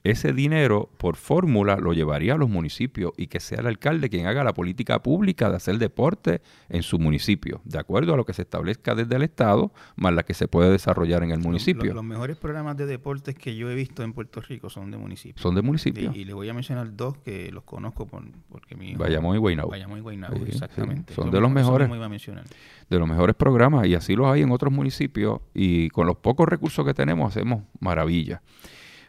[0.03, 4.27] ese dinero por fórmula lo llevaría a los municipios y que sea el alcalde quien
[4.27, 8.33] haga la política pública de hacer deporte en su municipio, de acuerdo a lo que
[8.33, 11.85] se establezca desde el Estado, más la que se puede desarrollar en el municipio.
[11.85, 14.97] Los, los mejores programas de deportes que yo he visto en Puerto Rico son de
[14.97, 15.41] municipios.
[15.41, 16.11] Son de municipio.
[16.13, 18.99] Y, le voy a mencionar dos que los conozco por, porque mi hijo...
[18.99, 19.69] Bayamón y Guaynabo.
[19.69, 21.13] Bayamón y Guaynabo, Sí, exactamente.
[21.13, 21.21] sí.
[21.21, 21.87] Son de los mejores.
[21.87, 22.43] mismo iba a mencionar.
[22.89, 26.47] de los mejores programas y así los hay en otros municipios y con los pocos
[26.47, 28.41] recursos que tenemos hacemos maravillas.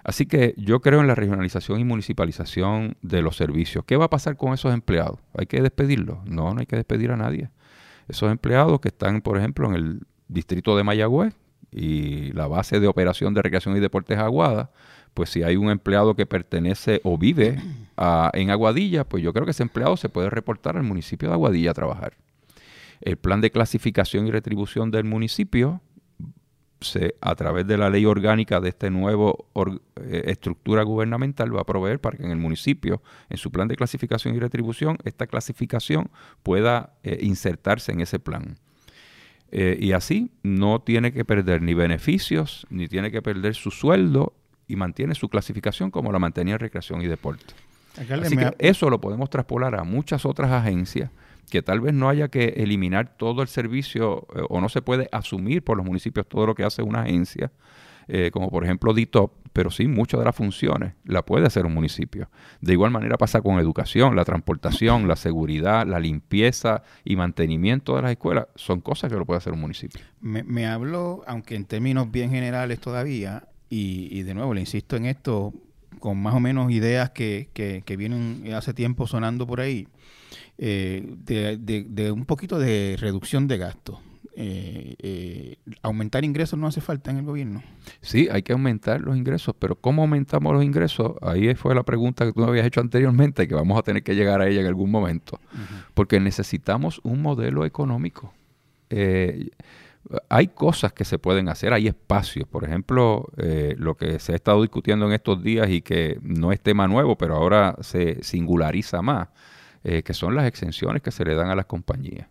[0.05, 3.85] Así que yo creo en la regionalización y municipalización de los servicios.
[3.87, 5.19] ¿Qué va a pasar con esos empleados?
[5.37, 6.19] ¿Hay que despedirlos?
[6.27, 7.49] No, no hay que despedir a nadie.
[8.07, 11.35] Esos empleados que están, por ejemplo, en el distrito de Mayagüez
[11.73, 14.71] y la base de operación de recreación y deportes Aguada,
[15.15, 17.59] pues si hay un empleado que pertenece o vive
[18.35, 21.71] en Aguadilla, pues yo creo que ese empleado se puede reportar al municipio de Aguadilla
[21.71, 22.13] a trabajar.
[23.01, 25.81] El plan de clasificación y retribución del municipio,
[26.85, 29.33] se, a través de la ley orgánica de esta nueva
[30.07, 34.35] estructura gubernamental, va a proveer para que en el municipio, en su plan de clasificación
[34.35, 36.11] y retribución, esta clasificación
[36.43, 38.59] pueda eh, insertarse en ese plan.
[39.51, 44.35] Eh, y así no tiene que perder ni beneficios, ni tiene que perder su sueldo
[44.67, 47.55] y mantiene su clasificación como la mantenía en recreación y deporte.
[47.97, 51.11] Así que eso lo podemos traspolar a muchas otras agencias
[51.51, 55.09] que tal vez no haya que eliminar todo el servicio eh, o no se puede
[55.13, 57.53] asumir por los municipios todo lo que hace una agencia,
[58.09, 61.73] eh, como por ejemplo DITOP, pero sí muchas de las funciones la puede hacer un
[61.73, 62.29] municipio.
[62.61, 68.03] De igual manera pasa con educación, la transportación, la seguridad, la limpieza y mantenimiento de
[68.03, 70.03] las escuelas, son cosas que lo puede hacer un municipio.
[70.21, 74.97] Me, me habló, aunque en términos bien generales todavía, y, y de nuevo le insisto
[74.97, 75.55] en esto,
[76.01, 79.89] con más o menos ideas que, que, que vienen hace tiempo sonando por ahí,
[80.59, 83.99] eh, de, de- de un poquito de reducción de gastos.
[84.37, 87.63] Eh, eh, aumentar ingresos no hace falta en el gobierno.
[88.01, 91.13] Sí, hay que aumentar los ingresos, pero ¿cómo aumentamos los ingresos?
[91.23, 94.17] Ahí fue la pregunta que tú me habías hecho anteriormente, que vamos a tener que
[94.17, 95.39] llegar a ella en algún momento,
[95.95, 98.33] porque necesitamos un modelo económico.
[98.91, 99.51] Eh,
[100.29, 102.47] hay cosas que se pueden hacer, hay espacios.
[102.49, 106.51] Por ejemplo, eh, lo que se ha estado discutiendo en estos días y que no
[106.51, 109.29] es tema nuevo, pero ahora se singulariza más,
[109.85, 112.27] eh, que son las exenciones que se le dan a las compañías.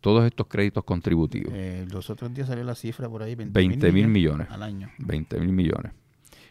[0.00, 1.52] Todos estos créditos contributivos.
[1.54, 4.48] Eh, los otros días salió la cifra por ahí, 20, 20 mil millones.
[4.50, 4.90] al año.
[4.98, 5.92] 20 mil millones.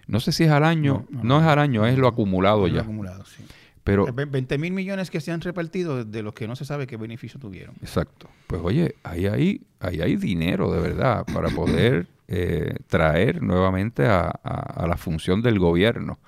[0.06, 1.42] No sé si es al año, No, no, no, no.
[1.42, 2.82] es al año, es lo acumulado Lo ya.
[2.82, 3.44] acumulado, sí.
[3.84, 6.66] Pero, Eh, ve- 20 mil millones que se han repartido de los que no se
[6.66, 7.76] sabe qué beneficio tuvieron.
[7.82, 8.28] exacto.
[8.46, 14.28] Pues oye, ahí hay, ahí hay dinero de verdad para poder eh, traer nuevamente a,
[14.44, 16.20] a- a la función del gobierno.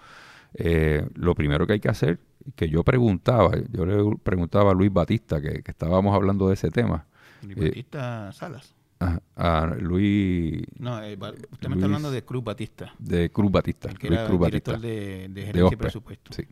[0.53, 2.19] Eh, lo primero que hay que hacer,
[2.55, 6.69] que yo preguntaba, yo le preguntaba a Luis Batista, que, que estábamos hablando de ese
[6.71, 7.05] tema,
[7.43, 8.75] Luis Eh, Batista Salas.
[8.99, 13.51] a, a Luis No, eh, usted me Luis- está hablando de Cruz Batista, de Cruz
[13.51, 13.89] Batista.
[13.89, 14.77] el que Luis era Cruz Batista.
[14.77, 16.33] de, de gerencia de y presupuesto.
[16.33, 16.43] sí.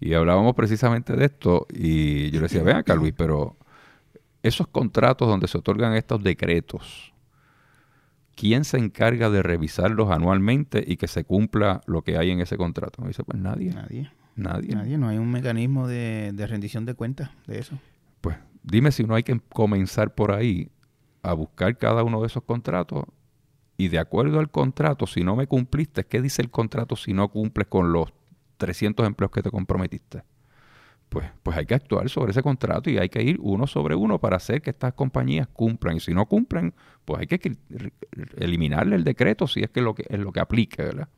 [0.00, 3.56] Y hablábamos precisamente de esto y yo le decía, ven acá Luis, pero
[4.42, 7.12] esos contratos donde se otorgan estos decretos,
[8.38, 12.56] ¿quién se encarga de revisarlos anualmente y que se cumpla lo que hay en ese
[12.56, 13.02] contrato?
[13.02, 14.74] Me dice, pues nadie, Nadie, nadie.
[14.74, 17.76] nadie, no hay un mecanismo de, de rendición de cuentas de eso.
[18.20, 20.70] Pues dime si no hay que comenzar por ahí
[21.22, 23.04] a buscar cada uno de esos contratos
[23.76, 27.28] y de acuerdo al contrato, si no me cumpliste, ¿qué dice el contrato si no
[27.28, 28.12] cumples con los
[28.56, 30.22] 300 empleos que te comprometiste?
[31.08, 34.18] Pues, pues hay que actuar sobre ese contrato y hay que ir uno sobre uno
[34.18, 35.96] para hacer que estas compañías cumplan.
[35.96, 37.56] Y si no cumplen, pues hay que
[38.36, 41.08] eliminarle el decreto si es que, lo que es lo que aplique, ¿verdad?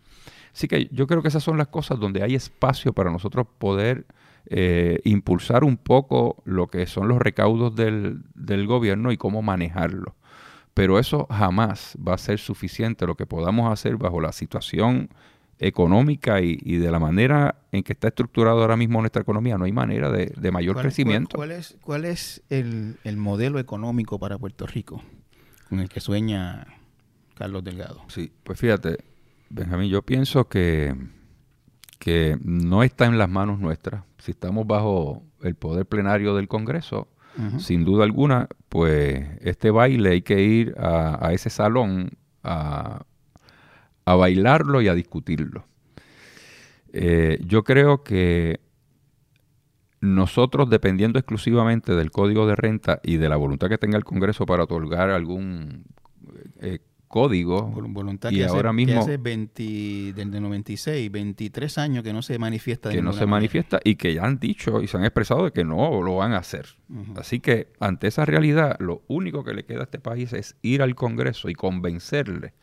[0.53, 4.07] Así que yo creo que esas son las cosas donde hay espacio para nosotros poder
[4.47, 10.15] eh, impulsar un poco lo que son los recaudos del, del gobierno y cómo manejarlo.
[10.75, 15.11] Pero eso jamás va a ser suficiente lo que podamos hacer bajo la situación
[15.61, 19.57] económica y, y de la manera en que está estructurada ahora mismo nuestra economía.
[19.59, 21.37] No hay manera de, de mayor ¿Cuál- crecimiento.
[21.37, 25.03] ¿Cuál, cuál es, cuál es el, el modelo económico para Puerto Rico
[25.69, 26.67] con el que sueña
[27.35, 28.03] Carlos Delgado?
[28.09, 28.99] Sí, pues fíjate,
[29.51, 30.95] Benjamín, yo pienso que,
[31.99, 34.03] que no está en las manos nuestras.
[34.19, 37.09] Si estamos bajo el poder plenario del Congreso,
[37.59, 42.11] sin duda alguna, pues este baile hay que ir a, a ese salón
[42.43, 43.05] a,
[44.05, 45.67] a bailarlo y a discutirlo.
[46.93, 48.61] Eh, yo creo que
[50.01, 54.47] nosotros, dependiendo exclusivamente del código de renta y de la voluntad que tenga el Congreso
[54.47, 55.85] para otorgar algún
[56.61, 57.67] eh, código.
[57.67, 62.23] Voluntad y que ahora hace, mismo que hace 20, desde 96, 23 años que no
[62.23, 62.89] se manifiesta.
[62.89, 63.31] de que no se manera.
[63.33, 66.33] manifiesta y que ya han dicho y se han expresado de que no lo van
[66.33, 66.67] a hacer.
[67.17, 70.83] Así que ante esa realidad, lo único que le queda a este país es ir
[70.83, 72.55] al Congreso y convencerle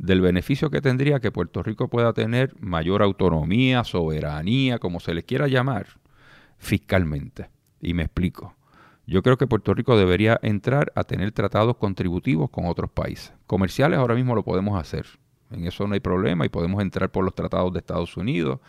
[0.00, 5.24] del beneficio que tendría que Puerto Rico pueda tener mayor autonomía, soberanía, como se le
[5.24, 5.86] quiera llamar,
[6.56, 7.50] fiscalmente.
[7.82, 8.54] Y me explico.
[9.06, 13.34] Yo creo que Puerto Rico debería entrar a tener tratados contributivos con otros países.
[13.46, 15.04] Comerciales ahora mismo lo podemos hacer.
[15.50, 18.60] En eso no hay problema y podemos entrar por los tratados de Estados Unidos.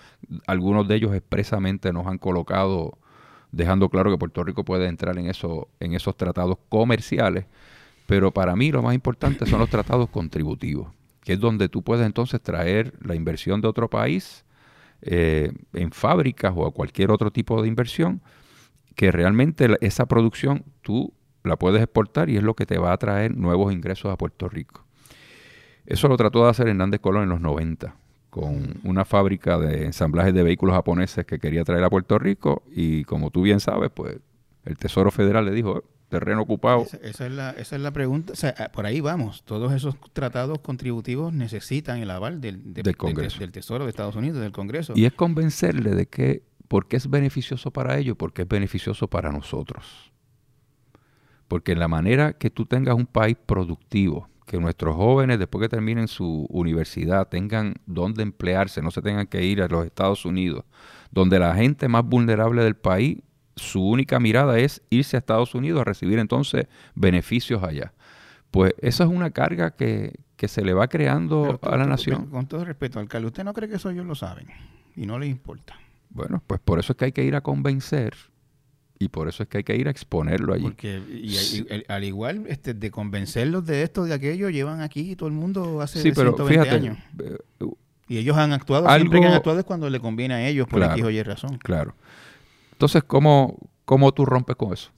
[0.47, 2.97] Algunos de ellos expresamente nos han colocado,
[3.51, 7.45] dejando claro que Puerto Rico puede entrar en, eso, en esos tratados comerciales.
[8.05, 10.89] Pero para mí lo más importante son los tratados contributivos,
[11.32, 14.45] es donde tú puedes entonces traer la inversión de otro país
[15.01, 18.21] eh, en fábricas o a cualquier otro tipo de inversión,
[18.95, 21.13] que realmente esa producción tú
[21.43, 24.47] la puedes exportar y es lo que te va a traer nuevos ingresos a Puerto
[24.47, 24.86] Rico.
[25.86, 27.95] Eso lo trató de hacer Hernández Colón en los 90,
[28.29, 33.03] con una fábrica de ensamblajes de vehículos japoneses que quería traer a Puerto Rico y
[33.05, 34.19] como tú bien sabes, pues
[34.65, 37.91] el Tesoro Federal le dijo, "Eh, terreno ocupado, Esa, esa es la, esa es la
[37.91, 38.34] pregunta.
[38.34, 39.43] O sea, ah, por ahí vamos.
[39.43, 43.39] Todos esos tratados contributivos necesitan el aval del, de- Del de- Congreso.
[43.39, 44.93] del Tesoro de Estados Unidos, del Congreso.
[44.95, 50.12] Y es convencerle de que porque es beneficioso para ellos, porque es beneficioso para nosotros.
[51.47, 55.70] Porque en la manera que tú tengas un país productivo, que nuestros jóvenes después que
[55.70, 60.64] terminen su universidad tengan donde emplearse, no se tengan que ir a los Estados Unidos,
[61.12, 63.20] donde la gente más vulnerable del país,
[63.56, 67.93] su única mirada es irse a Estados Unidos a recibir entonces beneficios allá.
[68.49, 71.89] Pues esa es una carga que, que se le va creando tú- a la tú-
[71.89, 72.26] nación.
[72.28, 74.47] Con todo respeto, alcalde, ¿usted no cree que eso ellos lo saben?
[74.95, 75.76] Y no les importa.
[76.10, 78.14] Bueno, pues por eso es que hay que ir a convencer
[78.99, 80.64] y por eso es que hay que ir a exponerlo allí.
[80.64, 85.16] Porque y- y- y- al igual este, de convencerlos de esto, de aquello, llevan aquí
[85.16, 86.97] todo el mundo hace Sí, pero 120 fíjate, años.
[87.24, 87.38] eh,
[88.10, 90.68] Y ellos han actuado, Algo- siempre que han actuado es cuando le conviene a ellos
[90.68, 90.93] por Claro.
[90.95, 91.58] X o Y razón.
[91.60, 91.95] claro.
[92.82, 94.89] Entonces, ¿cómo, ¿cómo tú rompes con eso?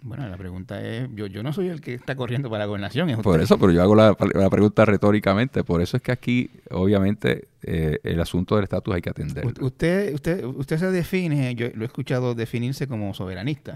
[0.00, 3.10] Bueno, la pregunta es, yo, yo no soy el que está corriendo para la gobernación,
[3.10, 3.42] es Por usted.
[3.42, 5.62] eso, pero yo hago la, la pregunta retóricamente.
[5.62, 9.50] Por eso es que aquí, obviamente, eh, el asunto del estatus hay que atenderlo.
[9.60, 13.74] U- Usted, usted, usted se define, yo lo he escuchado definirse como soberanista.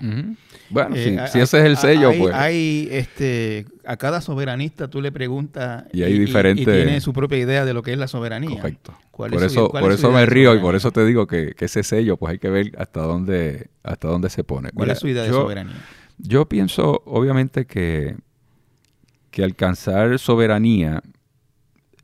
[0.70, 2.34] Bueno, Eh, si, a- si ese es el sello, hay, pues.
[2.34, 7.38] hay, este, a cada soberanista tú le preguntas Y hay y, diferentes- tiene su propia
[7.38, 8.60] idea de lo que es la soberanía.
[8.60, 8.96] Correcto.
[9.10, 11.52] ¿Cuál Por es eso, por es eso me río y por eso te digo que,
[11.56, 14.70] que ese sello, pues hay que ver hasta dónde, hasta dónde se pone.
[14.70, 15.74] ¿Cuál Mira, es su idea de soberanía?
[16.16, 18.14] Yo pienso, obviamente, que,
[19.30, 21.02] que alcanzar soberanía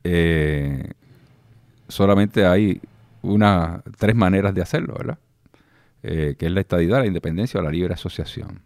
[0.05, 0.91] eh,
[1.89, 2.80] solamente hay
[3.22, 5.18] una, tres maneras de hacerlo, ¿verdad?
[6.03, 8.62] Eh, que es la estadidad, la independencia o la libre asociación.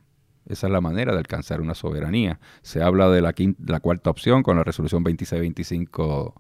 [0.47, 2.41] Esa es la manera de alcanzar una soberanía.
[2.63, 6.35] Se habla de la, quin- la cuarta opción con la resolución 2625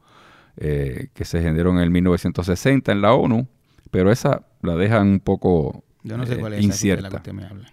[0.57, 3.47] eh, que se generó en el 1960 en la ONU,
[3.91, 7.16] pero esa la dejan un poco Yo no sé eh, cuál es esa incierta que
[7.16, 7.70] usted me habla.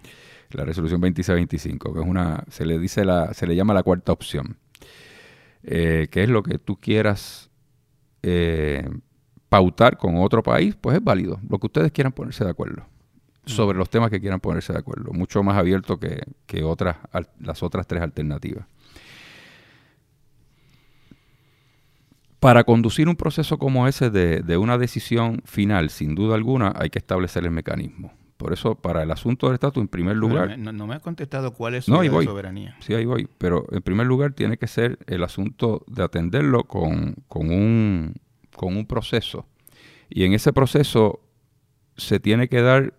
[0.51, 4.12] la resolución 2625, que es una, se le dice la, se le llama la cuarta
[4.12, 4.58] opción,
[5.64, 7.47] que es lo que tú quieras
[8.30, 8.89] eh,
[9.49, 12.86] pautar con otro país, pues es válido, lo que ustedes quieran ponerse de acuerdo
[13.45, 17.30] sobre los temas que quieran ponerse de acuerdo, mucho más abierto que, que otras, al-
[17.39, 18.65] las otras tres alternativas.
[22.41, 26.89] Para conducir un proceso como ese de, de una decisión final, sin duda alguna, hay
[26.89, 28.11] que establecer el mecanismo.
[28.38, 31.54] Por eso, para el asunto del estatus, en primer lugar, no, no me ha contestado
[31.54, 32.26] cuál es su No, voy.
[32.26, 32.78] soberanía.
[32.80, 33.28] Sí, ahí voy.
[33.40, 38.14] Pero en primer lugar tiene que ser el asunto de atenderlo con, con un,
[38.56, 39.48] con un proceso.
[40.10, 41.20] Y en ese proceso
[41.96, 42.94] se tiene que dar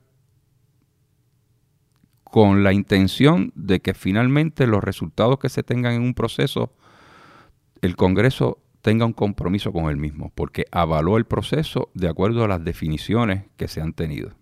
[2.25, 6.75] con la intención de que finalmente los resultados que se tengan en un proceso,
[7.81, 12.49] el Congreso tenga un compromiso con el mismo, porque avaló el proceso de acuerdo a
[12.49, 14.33] las definiciones que se han tenido.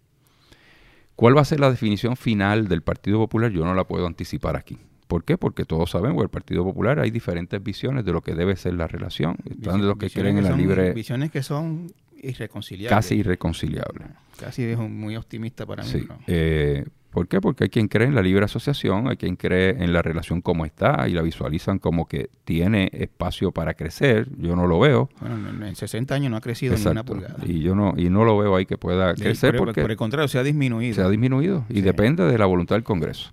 [1.17, 3.51] ¿Cuál va a ser la definición final del Partido Popular?
[3.51, 4.79] Yo no la puedo anticipar aquí.
[5.07, 5.39] ¿Por qué?
[5.39, 8.75] Porque todos sabemos que el Partido Popular hay diferentes visiones de lo que debe ser
[8.75, 9.37] la relación.
[9.49, 11.93] Están de los que creen en la son- libre, Visiones que son
[12.23, 12.91] irreconciliables.
[12.97, 14.07] casi irreconciliable.
[14.39, 15.89] Casi es muy optimista para mí.
[15.89, 16.05] Sí.
[16.09, 16.19] ¿no?
[16.27, 16.85] Eh,
[17.17, 17.41] ¿Por qué?
[17.41, 20.67] Porque hay quien cree en la libre asociación, hay quien cree en la relación como
[20.67, 24.29] está y la visualizan como que tiene espacio para crecer.
[24.37, 25.09] Yo no lo veo.
[25.21, 27.13] Bueno, en, en 60 años no ha crecido ni una Exacto.
[27.15, 27.37] pulgada.
[27.47, 29.97] Y yo no y no lo veo ahí que pueda crecer por, porque por el
[29.97, 30.95] contrario, se ha disminuido.
[30.95, 31.81] se ha disminuido y Sí.
[31.81, 33.33] depende de la voluntad del Congreso.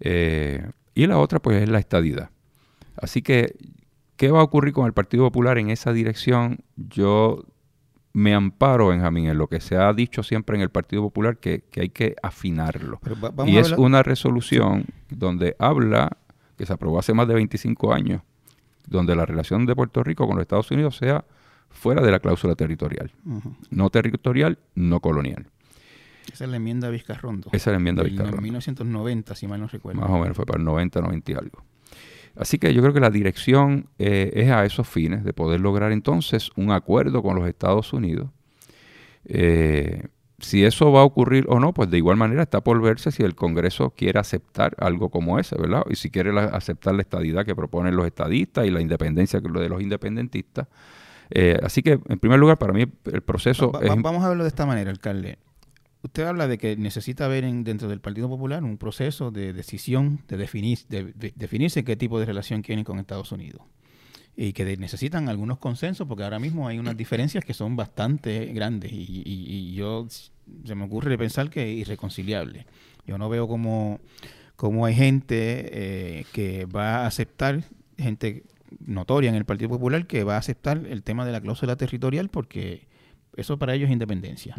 [0.00, 2.30] Eh, y la otra, pues, es la estadidad.
[2.96, 3.54] Así que,
[4.16, 6.58] ¿qué va a ocurrir con el Partido Popular en esa dirección?
[6.76, 7.44] Yo
[8.16, 11.64] me amparo, Benjamín, en lo que se ha dicho siempre en el Partido Popular, que,
[11.70, 12.98] que hay que afinarlo.
[13.22, 16.16] Va- Y es hablar- una resolución donde habla,
[16.56, 18.22] que se aprobó hace más de 25 años,
[18.86, 21.26] donde la relación de Puerto Rico con los Estados Unidos sea
[21.68, 23.10] fuera de la cláusula territorial.
[23.68, 25.46] No territorial, no colonial.
[26.32, 27.50] Esa es la enmienda Vizcarrondo.
[27.52, 28.38] Esa es la enmienda Vizcarrondo.
[28.38, 30.00] En 1990, si mal no recuerdo.
[30.00, 31.62] Más o menos fue para el 90, 90 y algo.
[32.36, 35.92] Así que yo creo que la dirección eh, es a esos fines, de poder lograr
[35.92, 38.28] entonces un acuerdo con los Estados Unidos.
[39.24, 40.08] Eh,
[40.38, 43.22] si eso va a ocurrir o no, pues de igual manera está por verse si
[43.22, 45.84] el Congreso quiere aceptar algo como ese, ¿verdad?
[45.88, 49.80] Y si quiere aceptar la estadidad que proponen los estadistas y la independencia de los
[49.80, 50.68] independentistas.
[51.30, 53.72] Eh, así que, en primer lugar, para mí el proceso...
[53.72, 55.38] vamos a verlo de esta manera, alcalde.
[56.06, 60.36] Usted habla de que necesita haber dentro del Partido Popular un proceso de decisión, de,
[60.36, 63.62] definir, de, definirse qué tipo de relación quieren con Estados Unidos.
[64.36, 68.92] Y que necesitan algunos consensos, porque ahora mismo hay unas diferencias que son bastante grandes.
[68.92, 72.66] Y, yo se me ocurre pensar que es irreconciliable.
[73.04, 73.98] Yo no veo como,
[74.54, 77.64] como hay gente eh, que va a aceptar,
[77.98, 78.44] gente
[78.78, 82.28] notoria en el Partido Popular, que va a aceptar el tema de la cláusula territorial
[82.28, 82.86] porque
[83.36, 84.54] eso para ellos es independencia.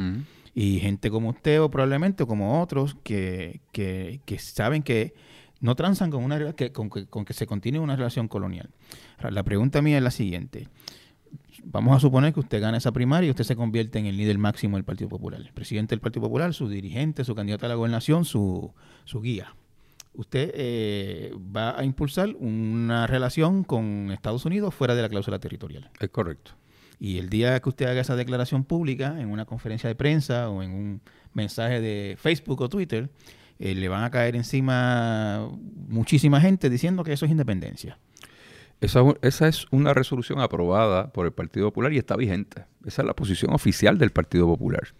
[0.59, 5.13] Y gente como usted o probablemente como otros que, que, saben que
[5.59, 8.71] no transan con, una, que, con, que, con que se continúe una relación colonial.
[9.21, 10.67] la pregunta mía es la siguiente.
[11.63, 14.39] Vamos a suponer que usted gana esa primaria y usted se convierte en el líder
[14.39, 15.39] máximo del Partido Popular.
[15.41, 18.73] El presidente del Partido Popular, su dirigente, su candidato a la gobernación, su,
[19.05, 19.53] su guía.
[20.15, 25.91] Usted eh, va a impulsar una relación con Estados Unidos fuera de la cláusula territorial.
[25.99, 26.53] Es correcto.
[26.99, 30.63] Y el día que usted haga esa declaración pública, en una conferencia de prensa o
[30.63, 31.01] en un
[31.33, 33.09] mensaje de Facebook o Twitter,
[33.59, 35.49] eh, le van a caer encima
[35.87, 37.97] muchísima gente diciendo que eso es independencia.
[38.81, 42.65] Esa, esa, es una resolución aprobada por el Partido Popular y está vigente.
[42.85, 44.93] Esa es la posición oficial del Partido Popular.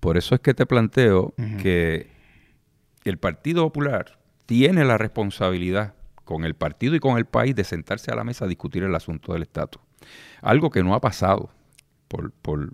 [0.00, 1.32] Por eso es que te planteo
[1.62, 2.10] que
[3.04, 8.10] el Partido Popular tiene la responsabilidad con el partido y con el país de sentarse
[8.10, 9.80] a la mesa a discutir el asunto del estatus.
[10.42, 11.50] Algo que no ha pasado
[12.08, 12.72] por, por,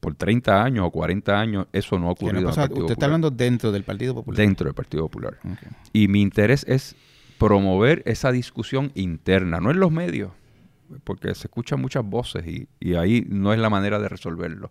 [0.00, 2.48] por 30 años o 40 años, eso no ha ocurrido.
[2.48, 4.36] usted está hablando dentro del Partido Popular.
[4.36, 5.38] Dentro del Partido Popular.
[5.92, 6.96] Y mi interés es
[7.38, 10.32] promover esa discusión interna, no en los medios,
[11.04, 14.70] porque se escuchan muchas voces y, y ahí no es la manera de resolverlo.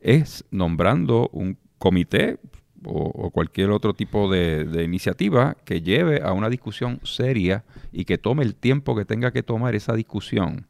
[0.00, 2.38] Es nombrando un comité
[2.84, 8.18] o, cualquier otro tipo de, de, iniciativa que lleve a una discusión seria y que
[8.18, 10.66] tome el tiempo que tenga que tomar esa discusión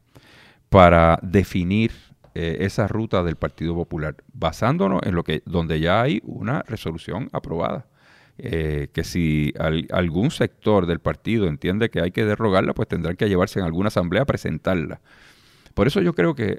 [0.73, 1.91] para definir
[2.33, 7.29] eh, esa ruta del Partido Popular, basándonos en lo que donde ya hay una resolución
[7.31, 7.85] aprobada.
[8.39, 9.53] Eh, que si
[9.91, 13.89] algún sector del partido entiende que hay que derrogarla, pues tendrán que llevarse en alguna
[13.89, 15.01] asamblea a presentarla.
[15.75, 16.57] Por eso yo creo que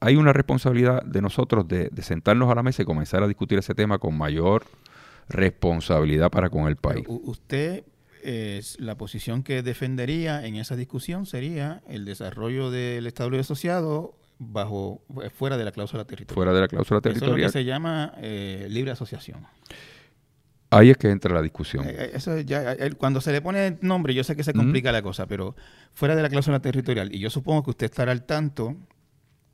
[0.00, 3.72] hay una responsabilidad de nosotros de, sentarnos a la mesa y comenzar a discutir ese
[3.72, 4.64] tema con mayor
[5.28, 7.04] responsabilidad para con el país.
[7.06, 7.84] usted
[8.78, 14.16] la posición que defendería en esa discusión sería el desarrollo del Estado Libre Asociado
[14.50, 16.34] bajo eh, fuera de la cláusula territorial.
[16.34, 17.38] Fuera de la cláusula territorial.
[17.38, 19.46] Eso es lo que se llama eh, libre asociación.
[20.70, 21.84] Ahí es que entra la discusión.
[21.86, 25.26] Eh, eso ya, cuando se le pone nombre, yo sé que se complica la cosa,
[25.26, 25.54] pero
[25.92, 28.76] fuera de la cláusula territorial, y yo supongo que usted estará al tanto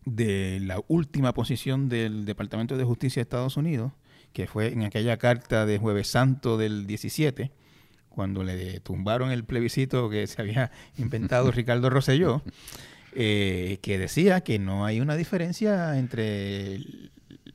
[0.04, 3.92] de la última posición del Departamento de Justicia de Estados Unidos,
[4.32, 7.50] que fue en aquella carta de Jueves Santo del 17,
[8.08, 12.42] cuando le tumbaron el plebiscito que se había inventado Ricardo Rosselló,
[13.14, 16.80] eh, que decía que no hay una diferencia entre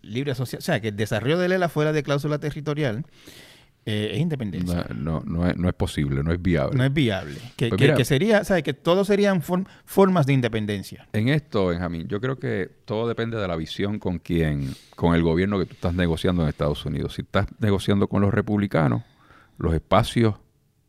[0.01, 3.05] libre asociación, o sea, que el desarrollo de ELA fuera de cláusula territorial
[3.85, 4.87] eh, es independencia.
[4.95, 6.77] No, no, es, no, es, posible, no es viable.
[6.77, 7.35] No es viable.
[7.57, 11.07] Que, pues sería, o sea, que todo serían formas de independencia.
[11.11, 15.21] En esto, Benjamín, yo creo que todo depende de la visión con quien, con el
[15.21, 17.15] gobierno que tú estás negociando en Estados Unidos.
[17.15, 19.03] Si estás negociando con los republicanos,
[19.57, 20.35] los espacios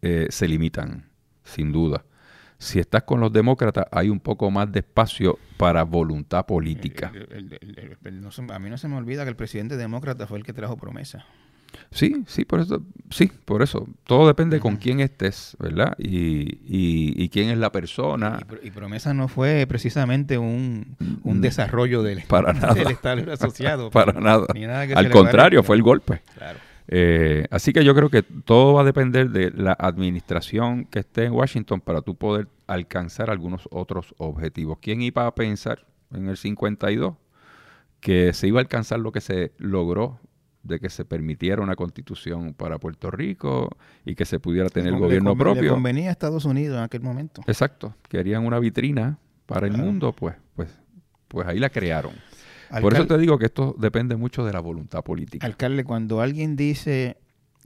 [0.04, 1.08] eh, se limitan,
[1.44, 2.04] sin duda.
[2.58, 7.10] Si estás con los demócratas, hay un poco más de espacio para voluntad política.
[7.10, 11.24] a mí no se me olvida que el presidente demócrata fue el que trajo promesa.
[11.90, 13.88] Sí, sí, por eso, sí, por eso.
[14.04, 15.96] Todo depende con quién estés, ¿verdad?
[15.98, 18.40] Y, y, quién es la persona.
[18.62, 22.90] Y, promesa no fue precisamente un, un mm, desarrollo del, para nada.
[22.90, 23.90] Estado asociado.
[23.90, 24.46] para nada.
[24.94, 26.20] Al contrario, fue el golpe.
[26.36, 26.58] Claro.
[26.86, 31.24] Eh, así que yo creo que todo va a depender de la administración que esté
[31.24, 34.78] en Washington para tú poder alcanzar algunos otros objetivos.
[34.80, 37.14] ¿Quién iba a pensar en el 52
[38.00, 40.20] que se iba a alcanzar lo que se logró
[40.62, 43.70] de que se permitiera una constitución para Puerto Rico
[44.04, 45.62] y que se pudiera tener el gobierno propio?
[45.62, 47.42] Le convenía a Estados Unidos en aquel momento.
[47.46, 50.70] Exacto, querían una vitrina para el mundo, pues, pues,
[51.28, 52.12] pues ahí la crearon.
[52.80, 55.46] Por eso te digo que esto depende mucho de la voluntad política.
[55.46, 57.16] Alcalde, cuando alguien dice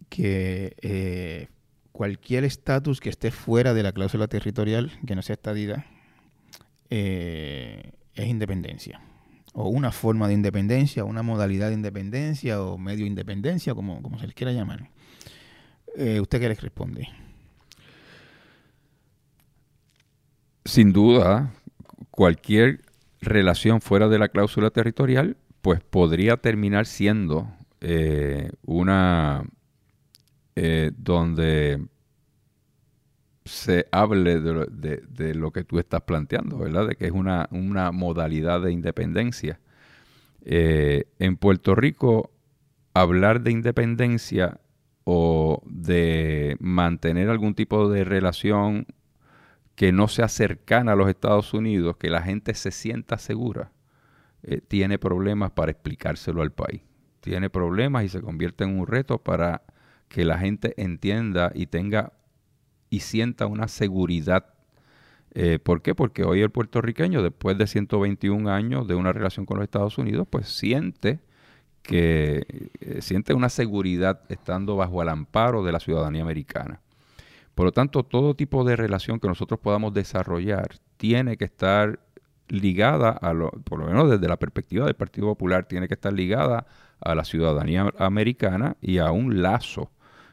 [0.09, 1.49] que eh,
[1.93, 5.87] cualquier estatus que esté fuera de la cláusula territorial, que no sea estadida,
[6.91, 9.01] eh, es independencia.
[9.53, 14.27] O una forma de independencia, una modalidad de independencia, o medio independencia, como, como se
[14.27, 14.91] les quiera llamar.
[15.97, 17.09] Eh, ¿Usted qué les responde?
[20.65, 21.53] Sin duda,
[22.11, 22.83] cualquier
[23.21, 27.49] relación fuera de la cláusula territorial, pues podría terminar siendo
[27.81, 29.45] eh, una
[30.57, 31.87] eh, donde
[33.45, 36.89] se hable de, lo que tú estás planteando, ¿verdad?
[36.89, 37.49] De que es una,
[37.93, 39.61] modalidad de independencia.
[40.43, 42.31] Eh, en Puerto Rico,
[42.95, 44.61] hablar de independencia
[45.05, 48.87] o de mantener algún tipo de relación
[49.79, 53.71] que no sea cercana a los Estados Unidos, que la gente se sienta segura,
[54.43, 56.83] eh, tiene problemas para explicárselo al país.
[57.21, 59.63] Tiene problemas y se convierte en un reto para
[60.09, 62.13] que la gente entienda y tenga
[62.91, 64.47] y sienta una seguridad.
[65.31, 65.95] Eh, ¿Por qué?
[65.95, 70.27] Porque hoy el puertorriqueño, después de 121 años de una relación con los Estados Unidos,
[70.29, 71.21] pues siente
[71.83, 72.45] que
[72.81, 76.81] eh, siente una seguridad estando bajo el amparo de la ciudadanía americana.
[77.59, 81.99] Por lo tanto, todo tipo de relación que nosotros podamos desarrollar tiene que estar
[82.47, 86.13] ligada, a lo, por lo menos desde la perspectiva del Partido Popular, tiene que estar
[86.13, 86.69] ligada
[87.01, 89.91] a la ciudadanía americana y a un lazo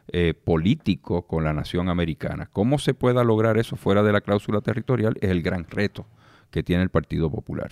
[0.10, 2.48] eh, político con la nación americana.
[2.54, 5.18] ¿Cómo se pueda lograr eso fuera de la cláusula territorial?
[5.20, 6.06] Es el gran reto
[6.52, 7.72] que tiene el Partido Popular.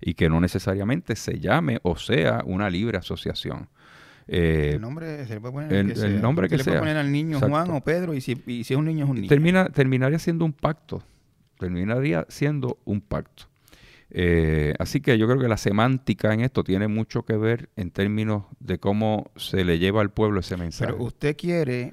[0.00, 3.68] Y que no necesariamente se llame o sea una libre asociación.
[4.34, 6.78] Eh, el nombre se le puede poner el, que el nombre que se le puede
[6.78, 9.28] poner al niño Juan o Pedro y si, es un niño es un niño.
[9.28, 11.02] Termina, terminaría siendo un pacto.
[11.58, 13.44] Terminaría siendo un pacto.
[14.08, 17.90] Eh, así que yo creo que la semántica en esto tiene mucho que ver en
[17.90, 20.92] términos de cómo se le lleva al pueblo ese mensaje.
[20.92, 21.92] Pero usted quiere,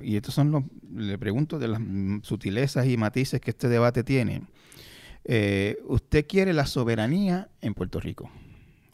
[0.00, 1.80] y estos son los, le pregunto de las
[2.22, 4.42] sutilezas y matices que este debate tiene,
[5.24, 8.30] eh, usted quiere la soberanía en Puerto Rico.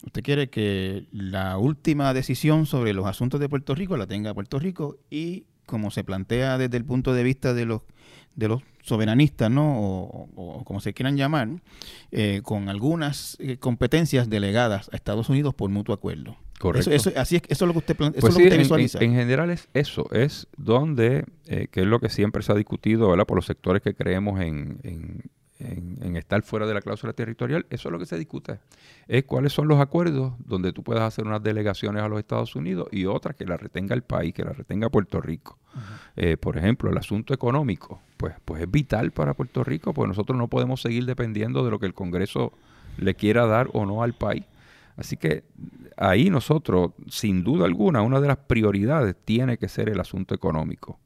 [0.04, 4.58] Usted quiere que la última decisión sobre los asuntos de Puerto Rico la tenga Puerto
[4.58, 7.82] Rico y como se plantea desde el punto de vista de los
[8.34, 9.78] de los soberanistas, ¿no?
[9.78, 11.48] O, como se quieran llamar,
[12.10, 16.36] eh, con algunas eh, competencias delegadas a Estados Unidos por mutuo acuerdo.
[16.58, 16.90] Correcto.
[16.90, 18.98] Eso, así es, eso es lo que usted, eso pues es lo que visualiza.
[19.00, 23.08] En, general es eso, es donde, eh, que es lo que siempre se ha discutido,
[23.10, 23.26] ¿verdad?
[23.26, 25.22] Por los sectores que creemos en, en,
[26.16, 28.58] estar fuera de la cláusula territorial, eso es lo que se discute.
[29.08, 32.88] Es cuáles son los acuerdos donde tú puedas hacer unas delegaciones a los Estados Unidos
[32.90, 35.58] y otras que la retenga el país, que la retenga Puerto Rico.
[36.16, 40.36] Eh, por ejemplo, el asunto económico, pues, pues es vital para Puerto Rico, porque nosotros
[40.36, 42.52] no podemos seguir dependiendo de lo que el Congreso
[42.98, 44.44] le quiera dar o no al país.
[44.96, 45.44] Así que
[45.96, 50.98] ahí nosotros, sin duda alguna, una de las prioridades tiene que ser el asunto económico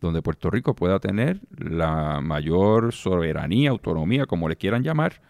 [0.00, 5.20] donde Puerto Rico pueda tener la mayor soberanía, autonomía, como le quieran llamar,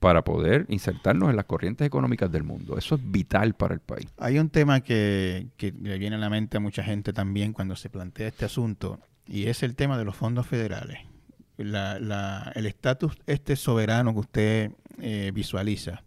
[0.00, 2.76] para poder insertarnos en las corrientes económicas del mundo.
[2.76, 4.06] Eso es vital para el país.
[4.18, 7.88] Hay un tema que, le viene a la mente a mucha gente también cuando se
[7.88, 10.98] plantea este asunto, y es el tema de los fondos federales.
[11.56, 14.70] el estatus este soberano que usted
[15.00, 16.02] eh, visualiza,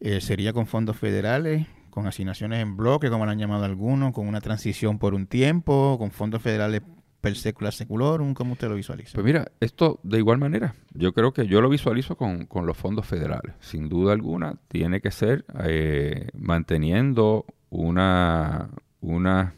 [0.00, 1.66] eh, ¿sería con fondos federales?
[1.92, 5.96] con asignaciones en bloque, como lo han llamado algunos, con una transición por un tiempo,
[5.98, 6.80] con fondos federales
[7.22, 8.34] per secular seculorum?
[8.34, 9.12] ¿Cómo usted lo visualiza?
[9.14, 13.06] Pues mira, esto de igual manera, yo creo que yo lo visualizo con, los fondos
[13.06, 13.54] federales.
[13.60, 18.70] Sin duda alguna, tiene que ser eh, manteniendo una,
[19.00, 19.54] una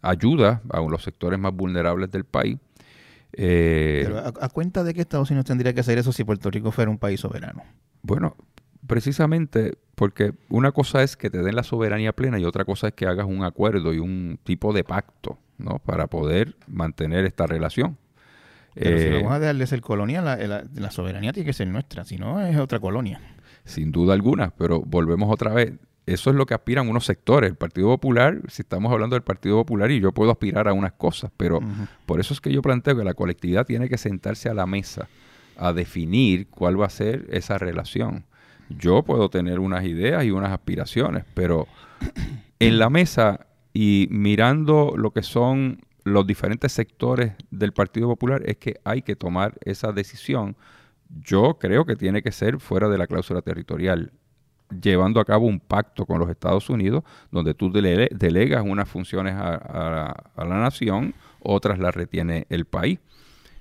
[0.00, 2.58] ayuda a los sectores más vulnerables del país.
[3.32, 6.70] Eh, Pero a, cuenta de que Estados Unidos tendría que hacer eso si Puerto Rico
[6.70, 7.64] fuera un país soberano?
[8.02, 8.36] Bueno,
[8.90, 12.94] precisamente porque una cosa es que te den la soberanía plena y otra cosa es
[12.94, 15.78] que hagas un acuerdo y un tipo de pacto ¿no?
[15.78, 17.96] para poder mantener esta relación.
[18.74, 22.16] Pero si vamos a dejar de ser colonia, la, soberanía tiene que ser nuestra, si
[22.16, 23.20] no es otra colonia.
[23.64, 25.72] Sin duda alguna, pero volvemos otra vez.
[26.06, 27.50] Eso es lo que aspiran unos sectores.
[27.50, 30.92] El Partido Popular, si estamos hablando del Partido Popular, y yo puedo aspirar a unas
[30.92, 31.60] cosas, pero
[32.06, 35.08] por eso es que yo planteo que la colectividad tiene que sentarse a la mesa
[35.56, 38.24] a definir cuál va a ser esa relación.
[38.70, 41.66] Yo puedo tener unas ideas y unas aspiraciones, pero
[42.58, 48.56] en la mesa y mirando lo que son los diferentes sectores del Partido Popular, es
[48.56, 50.56] que hay que tomar esa decisión.
[51.08, 54.12] Yo creo que tiene que ser fuera de la cláusula territorial,
[54.80, 60.14] llevando a cabo un pacto con los Estados Unidos, donde tú delegas unas funciones a,
[60.36, 62.98] la nación, otras las retiene el país.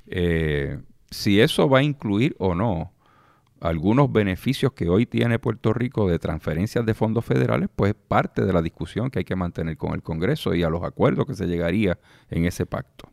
[0.08, 0.80] Eh,
[1.10, 2.92] si eso va a incluir o no
[3.62, 8.54] algunos beneficios que hoy tiene Puerto Rico de transferencias de fondos federales, pues parte de
[8.54, 11.48] la discusión que hay que mantener con el Congreso y a los acuerdos que se
[11.48, 11.98] llegaría
[12.30, 13.10] en ese pacto.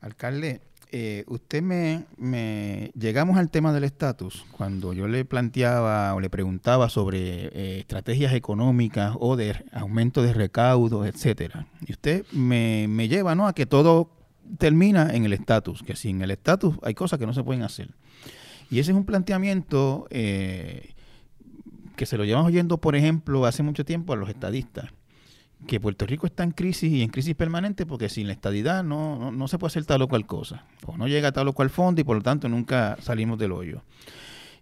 [0.00, 0.60] Alcalde,
[0.92, 6.30] eh, usted me, me, Llegamos al tema del estatus cuando yo le planteaba o le
[6.30, 11.66] preguntaba sobre eh, estrategias económicas o de aumento de recaudos, etcétera.
[11.86, 13.46] Y usted me, me lleva ¿no?
[13.46, 14.10] a que todo
[14.58, 17.90] termina en el estatus, que sin el estatus hay cosas que no se pueden hacer.
[18.70, 20.94] Y ese es un planteamiento eh,
[21.96, 24.90] que se lo llevamos oyendo, por ejemplo, hace mucho tiempo a los estadistas
[25.66, 29.30] que Puerto Rico está en crisis y en crisis permanente porque sin la estadidad no,
[29.30, 30.64] no, se puede hacer tal o cual cosa.
[30.86, 33.82] O no llega tal o cual fondo y por lo tanto nunca salimos del hoyo.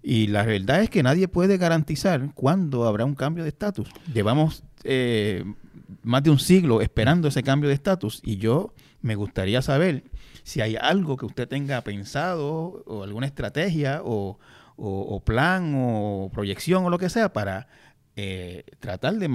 [0.03, 3.89] Y la verdad es que nadie puede garantizar cuándo habrá un cambio de estatus.
[4.13, 5.45] Llevamos eh,
[6.03, 10.05] más de un siglo esperando ese cambio de estatus y yo me gustaría saber
[10.49, 14.39] si hay algo que usted tenga pensado o alguna estrategia o,
[14.77, 17.69] o plan o proyección o lo que sea para
[18.21, 19.29] eh, tratar de,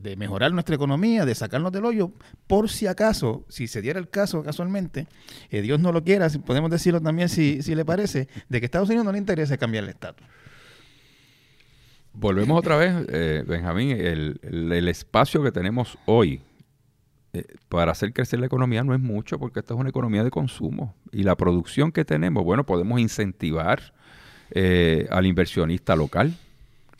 [0.00, 2.10] de, mejorar nuestra economía, de sacarnos del hoyo,
[2.48, 5.06] por si acaso, si se diera el caso casualmente,
[5.50, 8.88] eh, Dios no lo quiera, podemos decirlo también si, si le parece, de que Estados
[8.88, 10.26] Unidos no le interesa cambiar el estatus.
[12.14, 16.42] Volvemos otra vez, eh, Benjamín, el, el, espacio que tenemos hoy
[17.68, 20.94] para hacer crecer la economía no es mucho porque esta es una economía de consumo
[21.12, 23.92] y la producción que tenemos, bueno, podemos incentivar
[25.10, 26.34] al inversionista local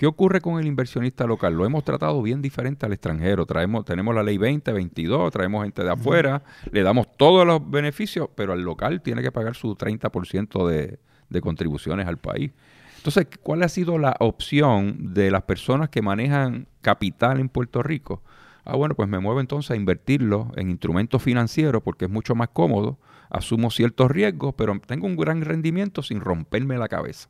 [0.01, 1.53] ¿Qué ocurre con el inversionista local?
[1.53, 3.45] Lo hemos tratado bien diferente al extranjero.
[3.45, 8.31] Traemos, tenemos la ley 20, 22, traemos gente de afuera, le damos todos los beneficios,
[8.35, 12.51] pero al local tiene que pagar su 30% de, de contribuciones al país.
[12.97, 18.23] Entonces, ¿cuál ha sido la opción de las personas que manejan capital en Puerto Rico?
[18.71, 22.49] Ah, bueno, pues me muevo entonces a invertirlo en instrumentos financieros porque es mucho más
[22.49, 22.99] cómodo
[23.31, 27.29] asumo ciertos riesgos, pero tengo un gran rendimiento sin romperme la cabeza.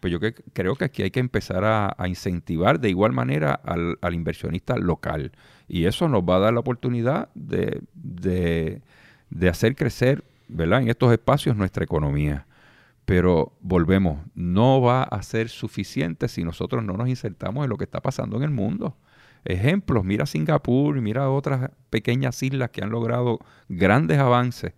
[0.00, 0.18] Pues yo
[0.52, 5.32] creo que aquí hay que empezar a, incentivar de igual manera al, inversionista local.
[5.68, 10.82] Y eso nos va a dar la oportunidad de, de, hacer crecer ¿verdad?
[10.82, 12.46] en estos espacios nuestra economía.
[13.04, 17.84] Pero volvemos, no va a ser suficiente si nosotros no nos insertamos en lo que
[17.84, 18.96] está pasando en el mundo.
[19.48, 23.38] Ejemplos, mira Singapur, mira otras pequeñas islas que han logrado
[23.70, 24.74] grandes avances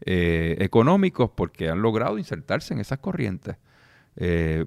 [0.00, 3.56] eh, económicos porque han logrado insertarse en esas corrientes.
[4.16, 4.64] Eh,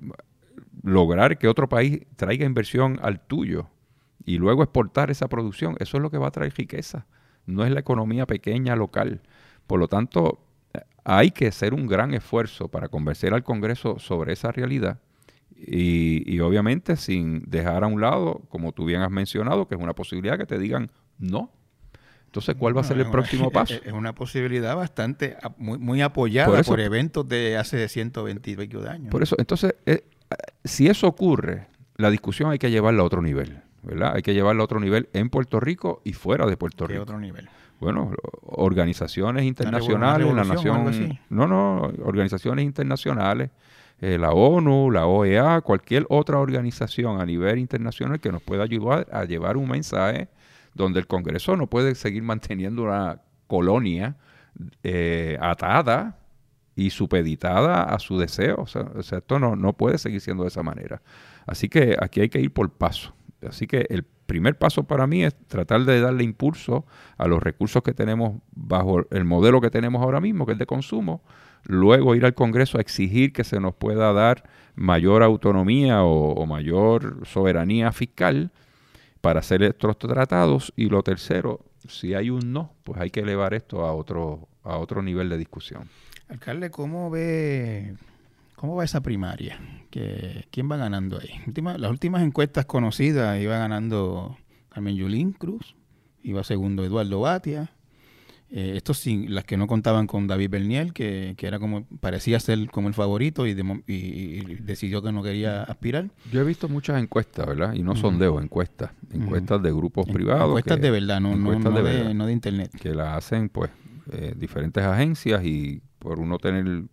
[0.83, 3.67] lograr que otro país traiga inversión al tuyo
[4.23, 7.07] y luego exportar esa producción, eso es lo que va a traer riqueza,
[7.47, 9.21] no es la economía pequeña local.
[9.65, 10.45] Por lo tanto,
[11.03, 14.99] hay que hacer un gran esfuerzo para convencer al Congreso sobre esa realidad
[15.65, 19.81] y, y, obviamente sin dejar a un lado, como tú bien has mencionado, que es
[19.81, 21.51] una posibilidad que te digan no.
[22.25, 23.73] Entonces, ¿cuál va a ser el próximo paso?
[23.83, 28.57] Es una posibilidad bastante muy, muy apoyada por, eventos de hace 120
[28.87, 29.11] años.
[29.11, 30.05] Por eso, entonces, eh,
[30.63, 34.13] si eso ocurre, la discusión hay que llevarla a otro nivel, ¿verdad?
[34.15, 36.99] Hay que llevarla a otro nivel en Puerto Rico y fuera de Puerto Rico.
[36.99, 37.49] ¿Qué otro nivel?
[37.81, 43.49] Bueno, organizaciones internacionales, la nación, no, no, organizaciones internacionales,
[44.01, 49.07] eh, la ONU, la OEA, cualquier otra organización a nivel internacional que nos pueda ayudar
[49.11, 50.27] a llevar un mensaje
[50.73, 54.15] donde el Congreso no puede seguir manteniendo una colonia
[54.83, 56.17] eh, atada
[56.75, 58.55] y supeditada a su deseo.
[58.57, 61.01] O sea, esto no, no puede seguir siendo de esa manera.
[61.45, 63.13] Así que aquí hay que ir por paso.
[63.47, 66.85] Así que el primer paso para mí es tratar de darle impulso
[67.17, 70.65] a los recursos que tenemos bajo el modelo que tenemos ahora mismo, que es de
[70.65, 71.21] consumo,
[71.63, 77.27] luego ir al Congreso a exigir que se nos pueda dar mayor autonomía o mayor
[77.27, 78.51] soberanía fiscal
[79.21, 83.53] para hacer estos tratados y lo tercero, si hay un no, pues hay que elevar
[83.53, 85.89] esto a otro a otro nivel de discusión.
[86.27, 87.95] Alcalde, ¿cómo ve
[88.55, 89.59] cómo va esa primaria?
[89.89, 91.41] ¿Que, ¿Quién va ganando ahí?
[91.77, 94.37] las últimas encuestas conocidas iba ganando
[94.69, 95.75] Carmen Yulín Cruz,
[96.21, 97.71] iba segundo Eduardo Batia,
[98.53, 102.37] eh, estos sí, las que no contaban con David Berniel, que, que era como, parecía
[102.41, 106.09] ser como el favorito y, decidió que no quería aspirar.
[106.33, 107.73] Yo he visto muchas encuestas, ¿verdad?
[107.73, 108.91] Y no sondeos, encuestas.
[109.09, 110.49] Encuestas de grupos privados.
[110.49, 112.71] Encuestas de verdad, no, no, de, no de internet.
[112.77, 113.71] Que las hacen, pues,
[114.11, 116.83] eh, diferentes agencias y por uno tener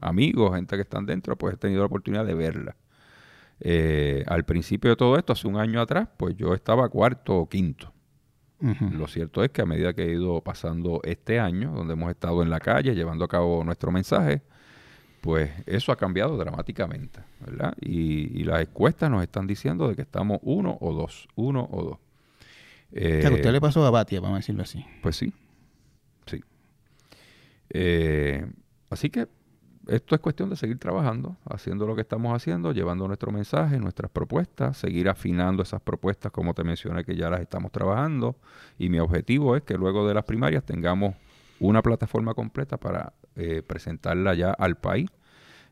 [0.00, 2.76] amigos, gente que están dentro, pues he tenido la oportunidad de verlas.
[3.58, 7.48] Eh, al principio de todo esto, hace un año atrás, pues yo estaba cuarto o
[7.48, 7.92] quinto
[8.60, 12.42] lo cierto es que a medida que ha ido pasando este año, donde hemos estado
[12.42, 14.42] en la calle llevando a cabo nuestro mensaje,
[15.20, 17.74] pues eso ha cambiado dramáticamente, ¿verdad?
[17.80, 21.98] Y, las encuestas nos están diciendo de que estamos uno o dos, uno o dos.
[22.92, 24.84] Eh, usted le pasó a Batia, vamos a decirlo así.
[25.02, 25.32] Pues sí,
[26.26, 26.42] sí.
[27.70, 28.46] Eh,
[28.88, 29.28] así que
[29.86, 34.10] esto es cuestión de seguir trabajando, haciendo lo que estamos haciendo, llevando nuestro mensaje, nuestras
[34.10, 38.36] propuestas, seguir afinando esas propuestas, como te mencioné, que ya las estamos trabajando.
[38.78, 41.14] Y mi objetivo es que luego de las primarias tengamos
[41.58, 45.08] una plataforma completa para eh, presentarla ya al país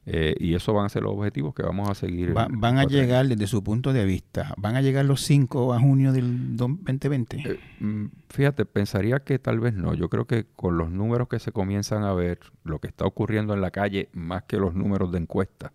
[0.06, 2.32] eh, y eso van a ser los objetivos que vamos a seguir.
[2.32, 6.12] van a llegar, desde su punto de vista, ¿van a llegar los 5 a junio
[6.12, 7.36] del 2020?
[7.36, 9.92] Eh, mm, fíjate, pensaría que tal vez no.
[9.92, 13.52] Yo creo que con los números que se comienzan a ver, lo que está ocurriendo
[13.52, 15.72] en la calle, más que los números de encuesta,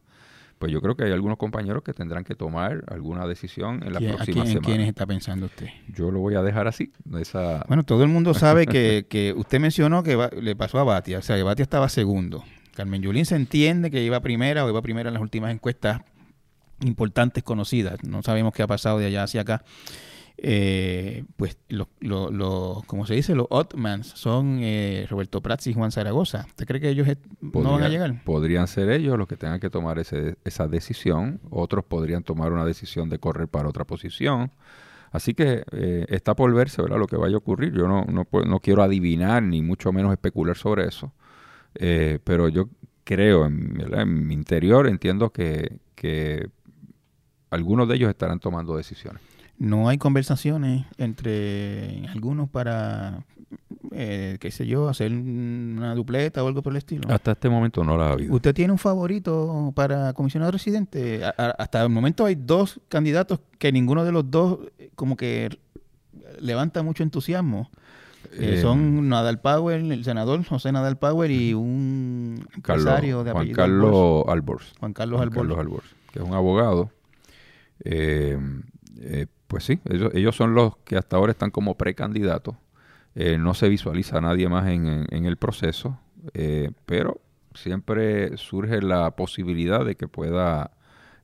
[0.58, 4.00] pues yo creo que hay algunos compañeros que tendrán que tomar alguna decisión en la
[4.00, 4.66] próxima semana.
[4.66, 5.68] ¿Quiénes está pensando usted?
[5.94, 6.92] Yo lo voy a dejar así.
[7.20, 7.66] Esa...
[7.68, 11.22] Bueno, todo el mundo sabe que, que usted mencionó que le pasó a Batia, o
[11.22, 12.44] sea, que Batia estaba segundo.
[12.76, 16.02] Carmen Yulín se entiende que iba primera o iba primera en las últimas encuestas
[16.82, 18.04] importantes conocidas.
[18.04, 19.64] No sabemos qué ha pasado de allá hacia acá.
[20.38, 21.88] Eh, pues los,
[22.86, 26.46] como se dice, los Otmans son eh, Roberto Prats y Juan Zaragoza.
[26.48, 27.08] ¿Usted cree que ellos
[27.42, 28.24] no van a llegar?
[28.24, 31.40] Podrían ser ellos los que tengan que tomar ese, esa decisión.
[31.50, 34.52] Otros podrían tomar una decisión de correr para otra posición.
[35.12, 36.98] Así que eh, está por verse ¿verdad?
[36.98, 37.72] lo que vaya a ocurrir.
[37.72, 41.14] Yo no, no, no quiero adivinar ni mucho menos especular sobre eso.
[41.76, 42.70] Eh, pero yo
[43.04, 45.80] creo, en, mi interior, entiendo que,
[47.50, 49.22] algunos de ellos estarán tomando decisiones.
[49.60, 53.24] No hay conversaciones entre algunos para,
[53.92, 57.08] eh, qué sé yo, hacer una dupleta o algo por el estilo.
[57.10, 58.34] Hasta este momento no la ha habido.
[58.34, 61.24] ¿Usted tiene un favorito para comisionado residente?
[61.24, 65.50] hasta el momento hay dos candidatos que ninguno de los dos eh, como que
[66.40, 67.70] levanta mucho entusiasmo.
[68.34, 74.26] Eh, son Nadal Power, el senador José Nadal Power y un empresario de Juan Carlos
[74.28, 74.74] Albors.
[74.80, 75.86] Juan Carlos Albors.
[76.12, 76.90] que es un abogado.
[77.84, 78.38] Eh,
[79.00, 79.80] eh, pues sí,
[80.14, 82.56] ellos, son los que hasta ahora están como precandidatos.
[83.16, 86.00] no se visualiza a nadie más en, en el proceso,
[86.86, 87.22] pero
[87.54, 90.72] siempre surge la posibilidad de que pueda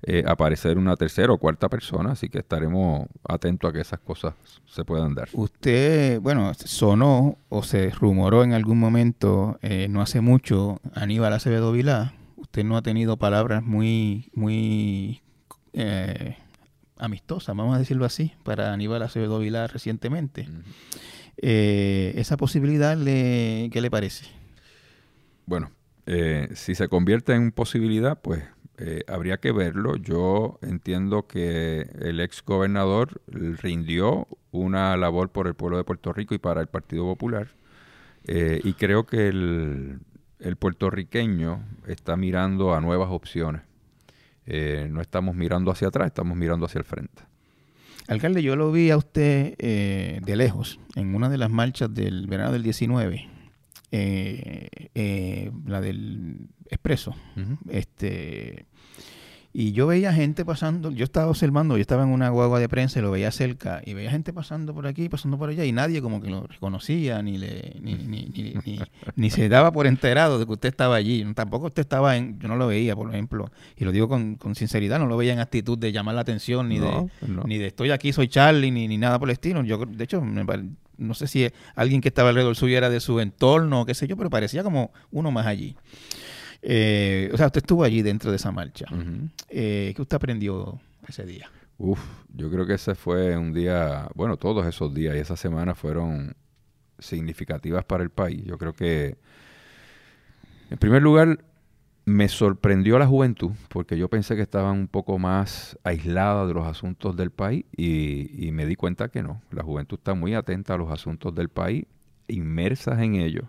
[0.01, 4.33] eh, aparecer una tercera o cuarta persona, así que estaremos atentos a que esas cosas
[4.65, 5.27] se puedan dar.
[5.33, 11.73] Usted, bueno, sonó o se rumoró en algún momento, eh, no hace mucho, Aníbal Acevedo
[11.73, 15.21] Vilá, usted no ha tenido palabras muy, muy
[15.73, 16.37] eh,
[16.97, 20.47] amistosas, vamos a decirlo así, para Aníbal Acevedo Vilá recientemente.
[21.35, 24.27] ¿Esa posibilidad, le, qué le parece?
[25.45, 25.71] Bueno,
[26.53, 28.43] si se convierte en posibilidad, pues
[28.82, 29.97] eh, habría que verlo.
[29.97, 36.34] Yo entiendo que el ex gobernador rindió una labor por el pueblo de Puerto Rico
[36.34, 37.49] y para el Partido Popular.
[38.25, 39.99] Eh, y creo que el,
[40.57, 43.63] puertorriqueño está mirando a nuevas opciones.
[44.45, 47.23] Eh, no estamos mirando hacia atrás, estamos mirando hacia el frente.
[48.07, 52.53] Alcalde, yo lo vi a usted de lejos en una de las marchas del verano
[52.53, 53.39] del 19
[53.91, 57.15] eh, eh, la del expreso.
[57.69, 58.67] Este
[59.51, 62.99] y yo veía gente pasando, yo estaba observando, yo estaba en una guagua de prensa
[62.99, 66.01] y lo veía cerca, y veía gente pasando por aquí, pasando por allá, y nadie
[66.01, 68.79] como que lo reconocía, ni le ni, ni, ni,
[69.15, 71.25] ni, se daba por enterado de que usted estaba allí.
[71.33, 74.53] Tampoco usted estaba en, yo no lo veía, por ejemplo, y lo digo con, con
[74.53, 77.09] sinceridad, no lo veía en actitud de llamar la atención, ni, de,
[77.45, 79.63] ni de estoy aquí, soy Charlie, ni, ni nada por el estilo.
[79.63, 80.45] Yo, de hecho, me,
[80.99, 84.07] no sé si alguien que estaba alrededor suyo era de su entorno o qué sé
[84.07, 85.75] yo, pero parecía como uno más allí.
[86.62, 88.86] Eh, o sea, usted estuvo allí dentro de esa marcha.
[89.49, 91.49] Eh, ¿Qué usted aprendió ese día?
[91.78, 91.99] Uf,
[92.34, 96.36] yo creo que ese fue un día, bueno, todos esos días y esas semanas fueron
[96.99, 98.43] significativas para el país.
[98.43, 99.18] Yo creo que,
[100.70, 101.39] en primer lugar,
[102.10, 106.66] me sorprendió la juventud, porque yo pensé que estaban un poco más aislada de los
[106.66, 109.41] asuntos del país y, me di cuenta que no.
[109.51, 111.86] La juventud está muy atenta a los asuntos del país,
[112.28, 113.45] inmersas en ellos,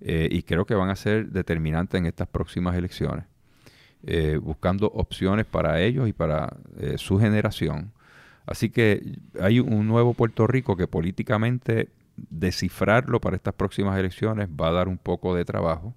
[0.00, 3.24] eh, y creo que van a ser determinantes en estas próximas elecciones,
[4.02, 7.92] eh, buscando opciones para ellos y para eh, su generación.
[8.46, 14.68] Así que hay un nuevo Puerto Rico que políticamente descifrarlo para estas próximas elecciones va
[14.68, 15.94] a dar un poco de trabajo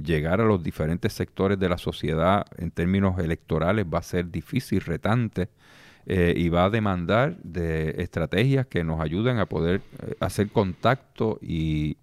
[0.00, 4.80] llegar a los diferentes sectores de la sociedad en términos electorales va a ser difícil,
[4.80, 5.48] retante,
[6.06, 9.82] y va a demandar de estrategias que nos ayuden a poder
[10.20, 11.98] hacer contacto y,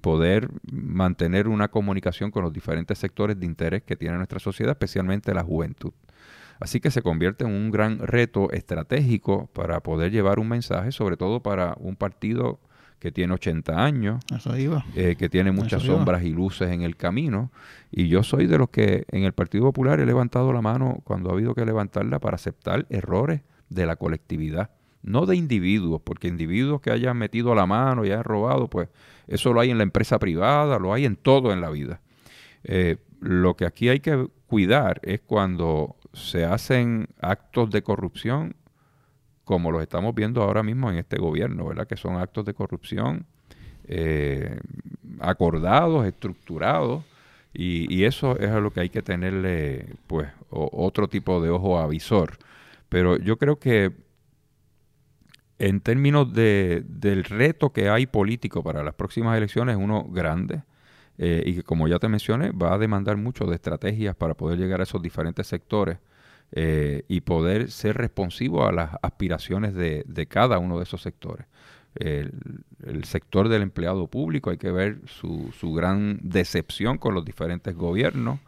[0.00, 5.34] poder mantener una comunicación con los diferentes sectores de interés que tiene nuestra sociedad, especialmente
[5.34, 5.92] la juventud.
[6.60, 11.16] Así que se convierte en un gran reto estratégico para poder llevar un mensaje, sobre
[11.16, 12.60] todo para un partido
[13.02, 14.24] que tiene 80 años,
[14.94, 17.50] eh, que tiene muchas sombras y luces en el camino.
[17.90, 21.30] Y yo soy de los que en el Partido Popular he levantado la mano cuando
[21.30, 23.40] ha habido que levantarla para aceptar errores
[23.70, 24.70] de la colectividad,
[25.02, 28.88] no de individuos, porque individuos que hayan metido la mano y hayan robado, pues
[29.26, 32.00] eso lo hay en la empresa privada, lo hay en todo en la vida.
[32.64, 38.54] Eh, lo que aquí hay que cuidar es cuando se hacen actos de corrupción
[39.44, 41.86] como los estamos viendo ahora mismo en este gobierno, ¿verdad?
[41.86, 43.26] Que son actos de corrupción
[43.84, 44.58] eh,
[45.20, 47.04] acordados, estructurados,
[47.54, 52.38] y, eso es a lo que hay que tenerle pues otro tipo de ojo avisor.
[52.88, 53.92] Pero yo creo que
[55.62, 60.64] en términos de, del reto que hay político para las próximas elecciones, uno grande,
[61.18, 64.58] eh, y que como ya te mencioné, va a demandar mucho de estrategias para poder
[64.58, 65.98] llegar a esos diferentes sectores
[66.50, 71.46] eh, y poder ser responsivo a las aspiraciones de, cada uno de esos sectores.
[71.94, 72.32] El,
[73.04, 78.40] sector del empleado público, hay que ver su, su gran decepción con los diferentes gobiernos,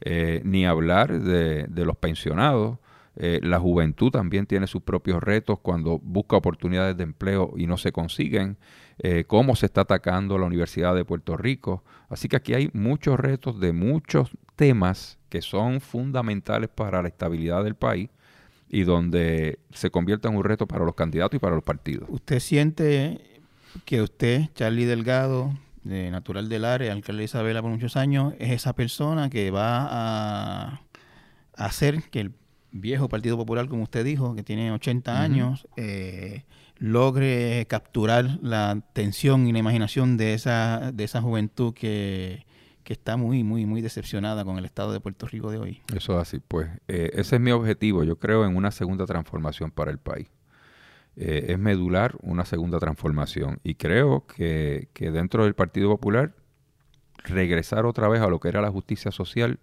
[0.00, 2.78] eh, ni hablar de los pensionados,
[3.16, 7.76] eh, la juventud también tiene sus propios retos cuando busca oportunidades de empleo y no
[7.76, 8.56] se consiguen.
[8.98, 11.84] Eh, cómo se está atacando la Universidad de Puerto Rico.
[12.08, 17.64] Así que aquí hay muchos retos de muchos temas que son fundamentales para la estabilidad
[17.64, 18.10] del país
[18.68, 22.08] y donde se convierte en un reto para los candidatos y para los partidos.
[22.10, 23.40] ¿Usted siente
[23.84, 25.52] que usted, Charlie Delgado,
[25.84, 29.88] de Natural del Área, alcalde de Isabela por muchos años, es esa persona que va
[29.90, 30.80] a
[31.56, 32.32] hacer que el
[32.72, 36.44] viejo Partido Popular, como usted dijo, que tiene 80 años, eh,
[36.78, 42.44] logre capturar la atención y la imaginación de esa, de esa juventud que,
[42.84, 45.80] está muy, muy, muy decepcionada con el estado de Puerto Rico de hoy.
[45.96, 48.04] Eso es así, pues eh, ese es mi objetivo.
[48.04, 50.28] Yo creo en una segunda transformación para el país.
[51.16, 56.34] Eh, es medular una segunda transformación y creo que, que dentro del Partido Popular
[57.24, 59.58] regresar otra vez a lo que era la justicia social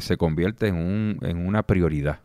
[0.00, 2.20] se convierte en, un, en una prioridad.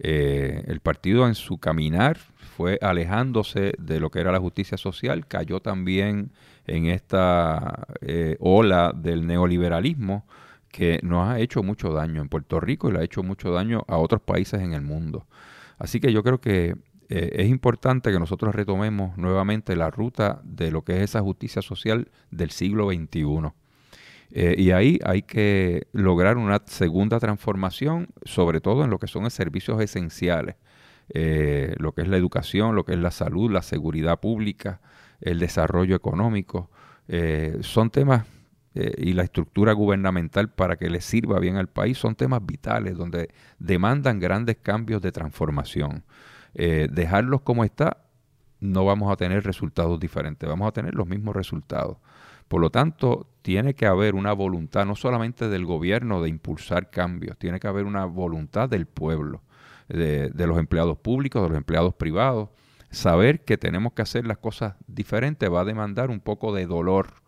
[0.00, 2.18] Eh, el partido en su caminar
[2.56, 6.30] fue alejándose de lo que era la justicia social, cayó también
[6.66, 10.26] en esta eh, ola del neoliberalismo
[10.70, 13.84] que nos ha hecho mucho daño en Puerto Rico y le ha hecho mucho daño
[13.88, 15.26] a otros países en el mundo.
[15.78, 16.76] Así que yo creo que
[17.08, 21.62] eh, es importante que nosotros retomemos nuevamente la ruta de lo que es esa justicia
[21.62, 23.52] social del siglo XXI.
[24.30, 29.30] Eh, y ahí hay que lograr una segunda transformación, sobre todo en lo que son
[29.30, 30.56] servicios esenciales,
[31.10, 34.80] eh, lo que es la educación, lo que es la salud, la seguridad pública,
[35.20, 36.70] el desarrollo económico.
[37.08, 38.26] Eh, son temas
[38.74, 43.28] y la estructura gubernamental para que le sirva bien al país son temas vitales donde
[43.58, 46.04] demandan grandes cambios de transformación.
[46.54, 48.04] dejarlos como está,
[48.60, 51.96] no vamos a tener resultados diferentes, vamos a tener los mismos resultados.
[52.46, 57.38] Por lo tanto, tiene que haber una voluntad no solamente del gobierno de impulsar cambios,
[57.38, 59.40] tiene que haber una voluntad del pueblo,
[59.88, 62.50] de, los empleados públicos, de los empleados privados.
[62.90, 67.22] Saber que tenemos que hacer las cosas diferentes va a demandar un poco de dolor.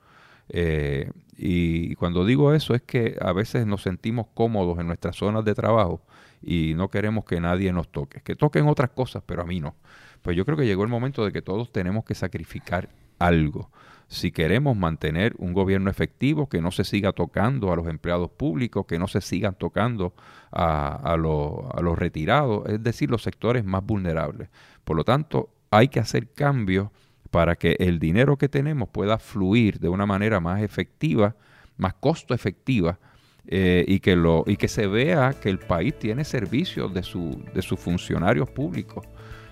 [0.50, 5.42] Eh, y cuando digo eso es que a veces nos sentimos cómodos en nuestras zonas
[5.46, 6.02] de trabajo
[6.42, 8.20] y no queremos que nadie nos toque.
[8.20, 9.74] Que toquen otras cosas, pero a mí no.
[10.20, 13.70] Pues yo creo que llegó el momento de que todos tenemos que sacrificar algo
[14.10, 18.84] si queremos mantener un gobierno efectivo, que no se siga tocando a los empleados públicos,
[18.84, 20.14] que no se sigan tocando
[20.50, 24.48] a, los retirados, es decir, los sectores más vulnerables.
[24.84, 26.88] Por lo tanto, hay que hacer cambios
[27.30, 31.36] para que el dinero que tenemos pueda fluir de una manera más efectiva,
[31.76, 32.98] más costo efectiva,
[33.46, 39.06] eh, y, que se vea que el país tiene servicios de, su, sus funcionarios públicos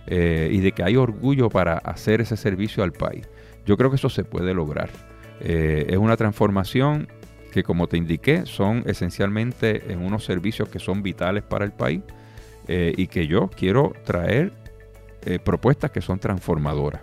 [0.09, 3.28] eh, y de que hay orgullo para hacer ese servicio al país.
[3.69, 4.89] Yo creo que eso se puede lograr.
[5.41, 7.07] Eh, es una transformación
[7.53, 12.01] que, como te indiqué, son esencialmente en unos servicios que son vitales para el país
[12.66, 14.53] eh, y que yo quiero traer
[15.27, 17.03] eh, propuestas que son transformadoras.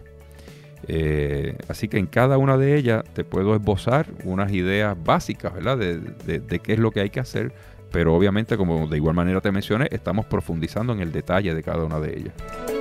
[1.67, 5.77] así que en cada una de ellas te puedo esbozar unas ideas básicas, ¿verdad?
[5.77, 7.53] De, de, qué es lo que hay que hacer,
[7.91, 11.83] pero obviamente, como de igual manera te mencioné, estamos profundizando en el detalle de cada
[11.83, 12.74] una de ellas.